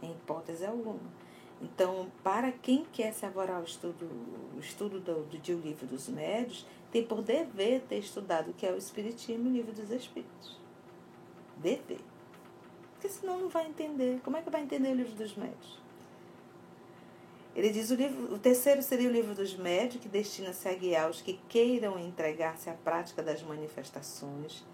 em 0.00 0.12
hipótese 0.12 0.64
alguma. 0.64 1.23
Então, 1.62 2.10
para 2.22 2.52
quem 2.52 2.84
quer 2.92 3.12
se 3.12 3.24
avorar 3.24 3.60
o 3.60 3.64
estudo, 3.64 4.06
o 4.56 4.60
estudo 4.60 5.00
do, 5.00 5.22
do, 5.24 5.38
do 5.38 5.60
livro 5.60 5.86
dos 5.86 6.08
médios, 6.08 6.66
tem 6.90 7.04
por 7.04 7.22
dever 7.22 7.82
ter 7.88 7.98
estudado 7.98 8.50
o 8.50 8.54
que 8.54 8.66
é 8.66 8.72
o 8.72 8.76
Espiritismo 8.76 9.46
e 9.46 9.50
o 9.50 9.52
livro 9.52 9.72
dos 9.72 9.90
Espíritos 9.90 10.64
dever. 11.64 12.00
Porque 12.92 13.08
senão 13.08 13.38
não 13.38 13.48
vai 13.48 13.66
entender. 13.66 14.20
Como 14.22 14.36
é 14.36 14.42
que 14.42 14.50
vai 14.50 14.62
entender 14.62 14.90
o 14.90 14.94
livro 14.94 15.14
dos 15.14 15.34
médios? 15.34 15.82
Ele 17.56 17.70
diz 17.70 17.90
o 17.90 17.94
livro, 17.94 18.34
o 18.34 18.38
terceiro 18.38 18.82
seria 18.82 19.08
o 19.08 19.12
livro 19.12 19.34
dos 19.34 19.56
médios, 19.56 20.02
que 20.02 20.08
destina-se 20.08 20.68
a 20.68 20.74
guiar 20.74 21.08
os 21.08 21.20
que 21.20 21.40
queiram 21.48 21.98
entregar-se 21.98 22.68
à 22.68 22.74
prática 22.74 23.22
das 23.22 23.42
manifestações, 23.42 24.64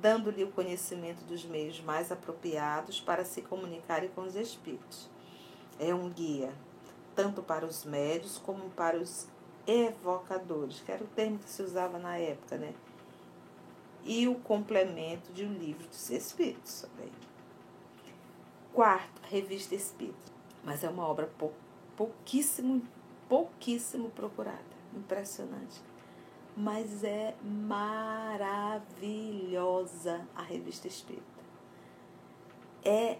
dando-lhe 0.00 0.42
o 0.42 0.50
conhecimento 0.50 1.22
dos 1.24 1.44
meios 1.44 1.80
mais 1.82 2.10
apropriados 2.10 3.00
para 3.02 3.22
se 3.22 3.42
comunicarem 3.42 4.08
com 4.14 4.22
os 4.22 4.34
espíritos. 4.34 5.10
É 5.78 5.94
um 5.94 6.08
guia, 6.08 6.52
tanto 7.14 7.42
para 7.42 7.66
os 7.66 7.84
médios 7.84 8.38
como 8.38 8.70
para 8.70 8.96
os 8.96 9.26
evocadores, 9.66 10.80
que 10.80 10.92
era 10.92 11.02
o 11.02 11.08
termo 11.08 11.38
que 11.38 11.50
se 11.50 11.62
usava 11.62 11.98
na 11.98 12.16
época, 12.16 12.56
né? 12.56 12.74
e 14.04 14.28
o 14.28 14.34
complemento 14.36 15.32
de 15.32 15.44
um 15.44 15.52
livro 15.54 15.86
dos 15.86 16.10
Espíritos 16.10 16.82
também. 16.82 17.10
Quarto, 18.72 19.20
Revista 19.28 19.74
Espírita. 19.74 20.32
Mas 20.64 20.82
é 20.84 20.88
uma 20.88 21.06
obra 21.06 21.30
pou, 21.38 21.52
pouquíssimo 21.96 22.82
pouquíssimo 23.28 24.08
procurada. 24.10 24.62
Impressionante. 24.94 25.82
Mas 26.56 27.02
é 27.04 27.34
maravilhosa 27.42 28.86
a 30.34 30.42
revista 30.42 30.86
Espírita. 30.86 31.22
É 32.84 33.18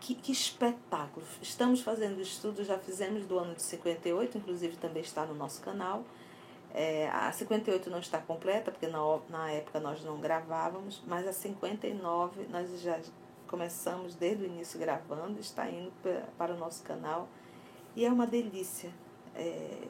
que, 0.00 0.14
que 0.14 0.32
espetáculo. 0.32 1.24
Estamos 1.40 1.80
fazendo 1.80 2.20
estudo, 2.20 2.64
já 2.64 2.78
fizemos 2.78 3.24
do 3.24 3.38
ano 3.38 3.54
de 3.54 3.62
58, 3.62 4.38
inclusive 4.38 4.76
também 4.76 5.02
está 5.02 5.24
no 5.24 5.34
nosso 5.34 5.62
canal. 5.62 6.04
É, 6.74 7.08
a 7.10 7.30
58 7.30 7.90
não 7.90 7.98
está 7.98 8.18
completa, 8.18 8.70
porque 8.70 8.86
na, 8.86 8.98
na 9.28 9.50
época 9.50 9.78
nós 9.78 10.02
não 10.02 10.20
gravávamos, 10.20 11.02
mas 11.06 11.26
a 11.26 11.32
59 11.32 12.46
nós 12.50 12.80
já 12.80 12.98
começamos 13.46 14.14
desde 14.14 14.44
o 14.44 14.46
início 14.46 14.80
gravando, 14.80 15.38
está 15.38 15.68
indo 15.68 15.92
para 16.38 16.54
o 16.54 16.56
nosso 16.56 16.82
canal 16.82 17.28
e 17.94 18.06
é 18.06 18.10
uma 18.10 18.26
delícia 18.26 18.90
é, 19.34 19.88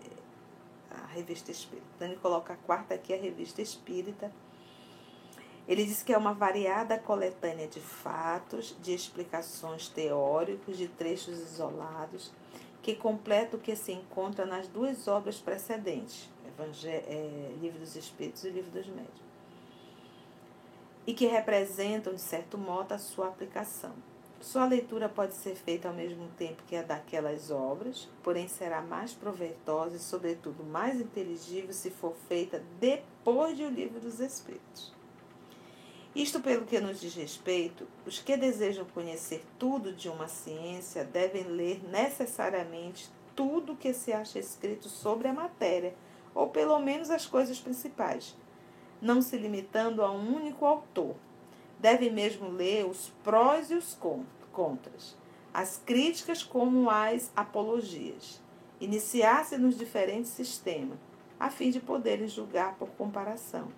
a 0.91 1.07
revista 1.07 1.51
espírita. 1.51 2.05
Ele 2.05 2.17
coloca 2.17 2.53
a 2.53 2.57
quarta 2.57 2.95
aqui, 2.95 3.15
a 3.15 3.17
revista 3.17 3.63
espírita. 3.63 4.31
Ele 5.69 5.85
diz 5.85 6.03
que 6.03 6.13
é 6.13 6.19
uma 6.19 6.35
variada 6.35 6.99
coletânea 6.99 7.69
de 7.69 7.81
fatos, 7.81 8.77
de 8.83 8.93
explicações 8.93 9.89
teóricos, 9.89 10.77
de 10.77 10.89
trechos 10.89 11.39
isolados, 11.39 12.33
que 12.83 12.95
completa 12.95 13.57
o 13.57 13.61
que 13.61 13.77
se 13.77 13.93
encontra 13.93 14.45
nas 14.45 14.67
duas 14.67 15.07
obras 15.07 15.39
precedentes, 15.39 16.29
Evangelho, 16.47 17.05
é, 17.07 17.55
Livro 17.61 17.79
dos 17.79 17.95
Espíritos 17.95 18.45
e 18.45 18.51
Livro 18.51 18.71
dos 18.71 18.87
Médios 18.89 19.33
e 21.07 21.13
que 21.13 21.27
representam, 21.27 22.15
de 22.15 22.21
certo 22.21 22.57
modo, 22.57 22.93
a 22.93 22.99
sua 22.99 23.29
aplicação. 23.29 23.93
Sua 24.41 24.67
leitura 24.67 25.09
pode 25.09 25.35
ser 25.35 25.55
feita 25.55 25.89
ao 25.89 25.95
mesmo 25.95 26.29
tempo 26.37 26.65
que 26.67 26.75
a 26.75 26.83
daquelas 26.83 27.51
obras, 27.51 28.09
porém 28.23 28.49
será 28.49 28.81
mais 28.81 29.13
proveitosa 29.13 29.97
e, 29.97 30.01
sobretudo, 30.01 30.65
mais 30.65 31.01
inteligível 31.01 31.73
se 31.73 31.91
for 31.91 32.15
feita 32.29 32.63
depois 32.81 33.57
de 33.57 33.65
O 33.65 33.71
Livro 33.71 34.01
dos 34.01 34.19
Espíritos. 34.19 34.93
Isto 36.15 36.41
pelo 36.41 36.67
que 36.67 36.79
nos 36.79 37.01
diz 37.01 37.15
respeito, 37.15 37.87
os 38.05 38.19
que 38.19 38.37
desejam 38.37 38.85
conhecer 38.85 39.43
tudo 39.59 39.95
de 39.95 40.11
uma 40.11 40.29
ciência 40.29 41.05
devem 41.05 41.45
ler 41.45 41.83
necessariamente 41.89 43.11
tudo 43.35 43.73
o 43.73 43.77
que 43.77 43.95
se 43.95 44.13
acha 44.13 44.39
escrito 44.39 44.91
sobre 44.91 45.29
a 45.29 45.33
matéria, 45.33 45.95
ou 46.35 46.49
pelo 46.49 46.79
menos 46.79 47.11
as 47.11 47.25
coisas 47.25 47.59
principais, 47.59 48.37
não 49.01 49.23
se 49.23 49.39
limitando 49.39 50.03
a 50.03 50.11
um 50.11 50.37
único 50.37 50.67
autor. 50.67 51.17
Deve 51.79 52.11
mesmo 52.11 52.49
ler 52.51 52.85
os 52.85 53.11
prós 53.25 53.71
e 53.71 53.75
os 53.75 53.99
contras, 54.53 55.17
as 55.53 55.79
críticas 55.79 56.43
como 56.43 56.91
as 56.91 57.33
apologias, 57.35 58.39
iniciar-se 58.79 59.57
nos 59.57 59.79
diferentes 59.79 60.31
sistemas, 60.31 60.99
a 61.41 61.51
fim 61.51 61.71
de 61.71 61.81
poderem 61.81 62.29
julgar 62.29 62.75
por 62.77 62.91
comparação. 62.91 63.69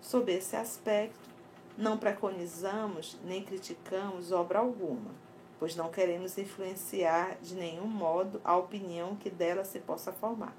Sob 0.00 0.30
esse 0.32 0.56
aspecto, 0.56 1.31
não 1.76 1.96
preconizamos 1.96 3.18
nem 3.24 3.42
criticamos 3.42 4.32
obra 4.32 4.58
alguma, 4.58 5.10
pois 5.58 5.74
não 5.74 5.90
queremos 5.90 6.36
influenciar 6.36 7.36
de 7.40 7.54
nenhum 7.54 7.86
modo 7.86 8.40
a 8.44 8.56
opinião 8.56 9.16
que 9.16 9.30
dela 9.30 9.64
se 9.64 9.78
possa 9.78 10.12
formar. 10.12 10.54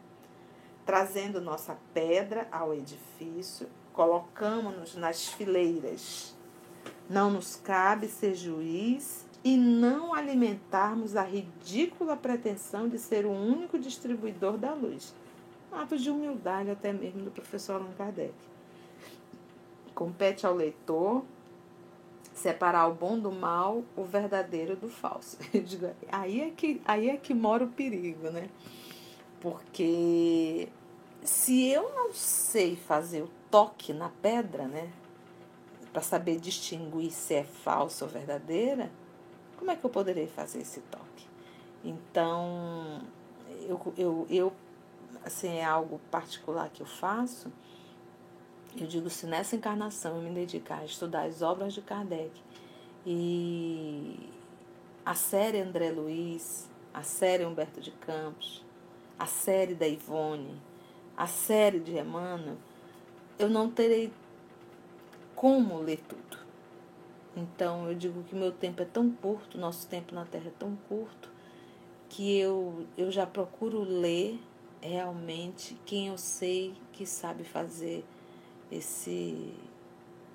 Trazendo 0.85 1.39
nossa 1.39 1.77
pedra 1.93 2.47
ao 2.51 2.73
edifício, 2.73 3.67
colocamos-nos 3.93 4.95
nas 4.95 5.27
fileiras. 5.27 6.35
Não 7.09 7.31
nos 7.31 7.55
cabe 7.55 8.07
ser 8.07 8.35
juiz 8.35 9.25
e 9.43 9.55
não 9.55 10.13
alimentarmos 10.13 11.15
a 11.15 11.21
ridícula 11.21 12.15
pretensão 12.15 12.87
de 12.87 12.97
ser 12.97 13.25
o 13.25 13.31
único 13.31 13.77
distribuidor 13.77 14.57
da 14.57 14.73
luz. 14.73 15.13
Ato 15.71 15.97
de 15.97 16.09
humildade 16.09 16.69
até 16.69 16.91
mesmo 16.93 17.21
do 17.21 17.31
professor 17.31 17.75
Allan 17.75 17.91
Kardec. 17.97 18.33
Compete 19.93 20.45
ao 20.45 20.55
leitor 20.55 21.23
separar 22.33 22.87
o 22.87 22.93
bom 22.93 23.17
do 23.17 23.31
mal, 23.31 23.83
o 23.95 24.03
verdadeiro 24.03 24.75
do 24.75 24.89
falso. 24.89 25.37
Digo, 25.53 25.89
aí, 26.11 26.41
é 26.41 26.49
que, 26.49 26.81
aí 26.85 27.09
é 27.09 27.17
que 27.17 27.33
mora 27.33 27.63
o 27.63 27.69
perigo, 27.69 28.29
né? 28.29 28.49
Porque 29.39 30.67
se 31.23 31.67
eu 31.67 31.93
não 31.93 32.13
sei 32.13 32.75
fazer 32.75 33.21
o 33.21 33.29
toque 33.51 33.93
na 33.93 34.09
pedra, 34.09 34.67
né? 34.67 34.91
Para 35.91 36.01
saber 36.01 36.39
distinguir 36.39 37.11
se 37.11 37.35
é 37.35 37.43
falsa 37.43 38.03
ou 38.03 38.09
verdadeira, 38.09 38.91
como 39.57 39.69
é 39.69 39.75
que 39.75 39.85
eu 39.85 39.89
poderei 39.89 40.27
fazer 40.27 40.61
esse 40.61 40.81
toque? 40.81 41.27
Então, 41.83 43.01
eu, 43.67 43.93
eu, 43.95 44.27
eu 44.29 44.53
assim, 45.23 45.57
é 45.57 45.63
algo 45.63 45.99
particular 46.09 46.69
que 46.69 46.81
eu 46.81 46.87
faço. 46.87 47.51
Eu 48.75 48.87
digo, 48.87 49.07
se 49.09 49.27
nessa 49.27 49.55
encarnação 49.55 50.15
eu 50.15 50.23
me 50.23 50.31
dedicar 50.31 50.79
a 50.79 50.85
estudar 50.85 51.23
as 51.23 51.43
obras 51.43 51.73
de 51.73 51.81
Kardec 51.81 52.31
e 53.05 54.31
a 55.05 55.13
série 55.13 55.61
André 55.61 55.91
Luiz, 55.91 56.69
a 56.91 57.03
série 57.03 57.45
Humberto 57.45 57.79
de 57.79 57.91
Campos, 57.91 58.65
a 59.19 59.27
série 59.27 59.75
da 59.75 59.87
Ivone, 59.87 60.59
a 61.15 61.27
série 61.27 61.79
de 61.79 61.95
Emmanuel, 61.95 62.57
eu 63.37 63.47
não 63.47 63.69
terei 63.69 64.11
como 65.35 65.77
ler 65.77 66.01
tudo. 66.07 66.37
Então 67.37 67.87
eu 67.87 67.93
digo 67.93 68.23
que 68.23 68.33
meu 68.33 68.51
tempo 68.51 68.81
é 68.81 68.85
tão 68.85 69.11
curto, 69.11 69.55
nosso 69.55 69.87
tempo 69.87 70.15
na 70.15 70.25
Terra 70.25 70.47
é 70.47 70.53
tão 70.57 70.75
curto, 70.89 71.29
que 72.09 72.39
eu, 72.39 72.87
eu 72.97 73.11
já 73.11 73.27
procuro 73.27 73.83
ler 73.83 74.39
realmente 74.81 75.77
quem 75.85 76.07
eu 76.07 76.17
sei 76.17 76.73
que 76.91 77.05
sabe 77.05 77.43
fazer 77.43 78.03
esse. 78.77 79.53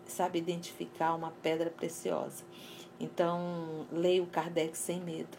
sabe 0.07 0.39
identificar 0.39 1.15
uma 1.15 1.31
pedra 1.43 1.71
preciosa. 1.71 2.45
Então, 3.01 3.87
leio 3.93 4.27
Kardec 4.27 4.77
sem 4.77 5.01
medo. 5.01 5.39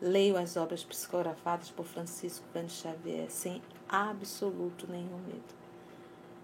Leio 0.00 0.36
as 0.36 0.56
obras 0.56 0.84
psicografadas 0.84 1.70
por 1.70 1.84
Francisco 1.86 2.44
Cândido 2.52 2.72
Xavier 2.72 3.30
sem 3.30 3.62
absoluto 3.88 4.86
nenhum 4.90 5.18
medo. 5.18 5.62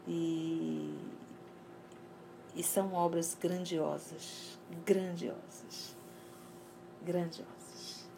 E, 0.06 0.94
e 2.54 2.62
são 2.62 2.94
obras 2.94 3.36
grandiosas, 3.40 4.58
grandiosas, 4.84 5.96
grandiosas. 7.02 8.08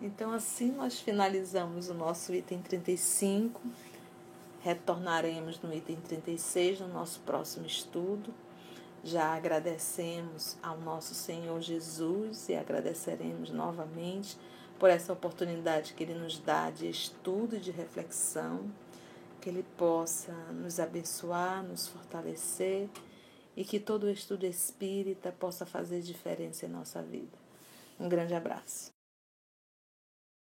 Então, 0.00 0.32
assim 0.32 0.72
nós 0.72 0.98
finalizamos 1.00 1.88
o 1.88 1.94
nosso 1.94 2.34
item 2.34 2.60
35. 2.60 3.60
Retornaremos 4.62 5.60
no 5.60 5.74
item 5.74 5.96
36 5.96 6.80
no 6.80 6.88
nosso 6.88 7.20
próximo 7.20 7.66
estudo. 7.66 8.32
Já 9.02 9.34
agradecemos 9.34 10.56
ao 10.62 10.78
nosso 10.78 11.14
Senhor 11.14 11.60
Jesus 11.60 12.48
e 12.48 12.54
agradeceremos 12.54 13.50
novamente 13.50 14.38
por 14.78 14.88
essa 14.88 15.12
oportunidade 15.12 15.94
que 15.94 16.04
Ele 16.04 16.14
nos 16.14 16.38
dá 16.38 16.70
de 16.70 16.88
estudo 16.88 17.56
e 17.56 17.60
de 17.60 17.72
reflexão 17.72 18.70
que 19.40 19.48
Ele 19.48 19.64
possa 19.76 20.32
nos 20.52 20.78
abençoar, 20.78 21.64
nos 21.64 21.88
fortalecer 21.88 22.88
e 23.56 23.64
que 23.64 23.80
todo 23.80 24.08
estudo 24.08 24.46
espírita 24.46 25.32
possa 25.32 25.66
fazer 25.66 26.00
diferença 26.00 26.66
em 26.66 26.68
nossa 26.68 27.02
vida. 27.02 27.36
Um 27.98 28.08
grande 28.08 28.34
abraço. 28.34 28.92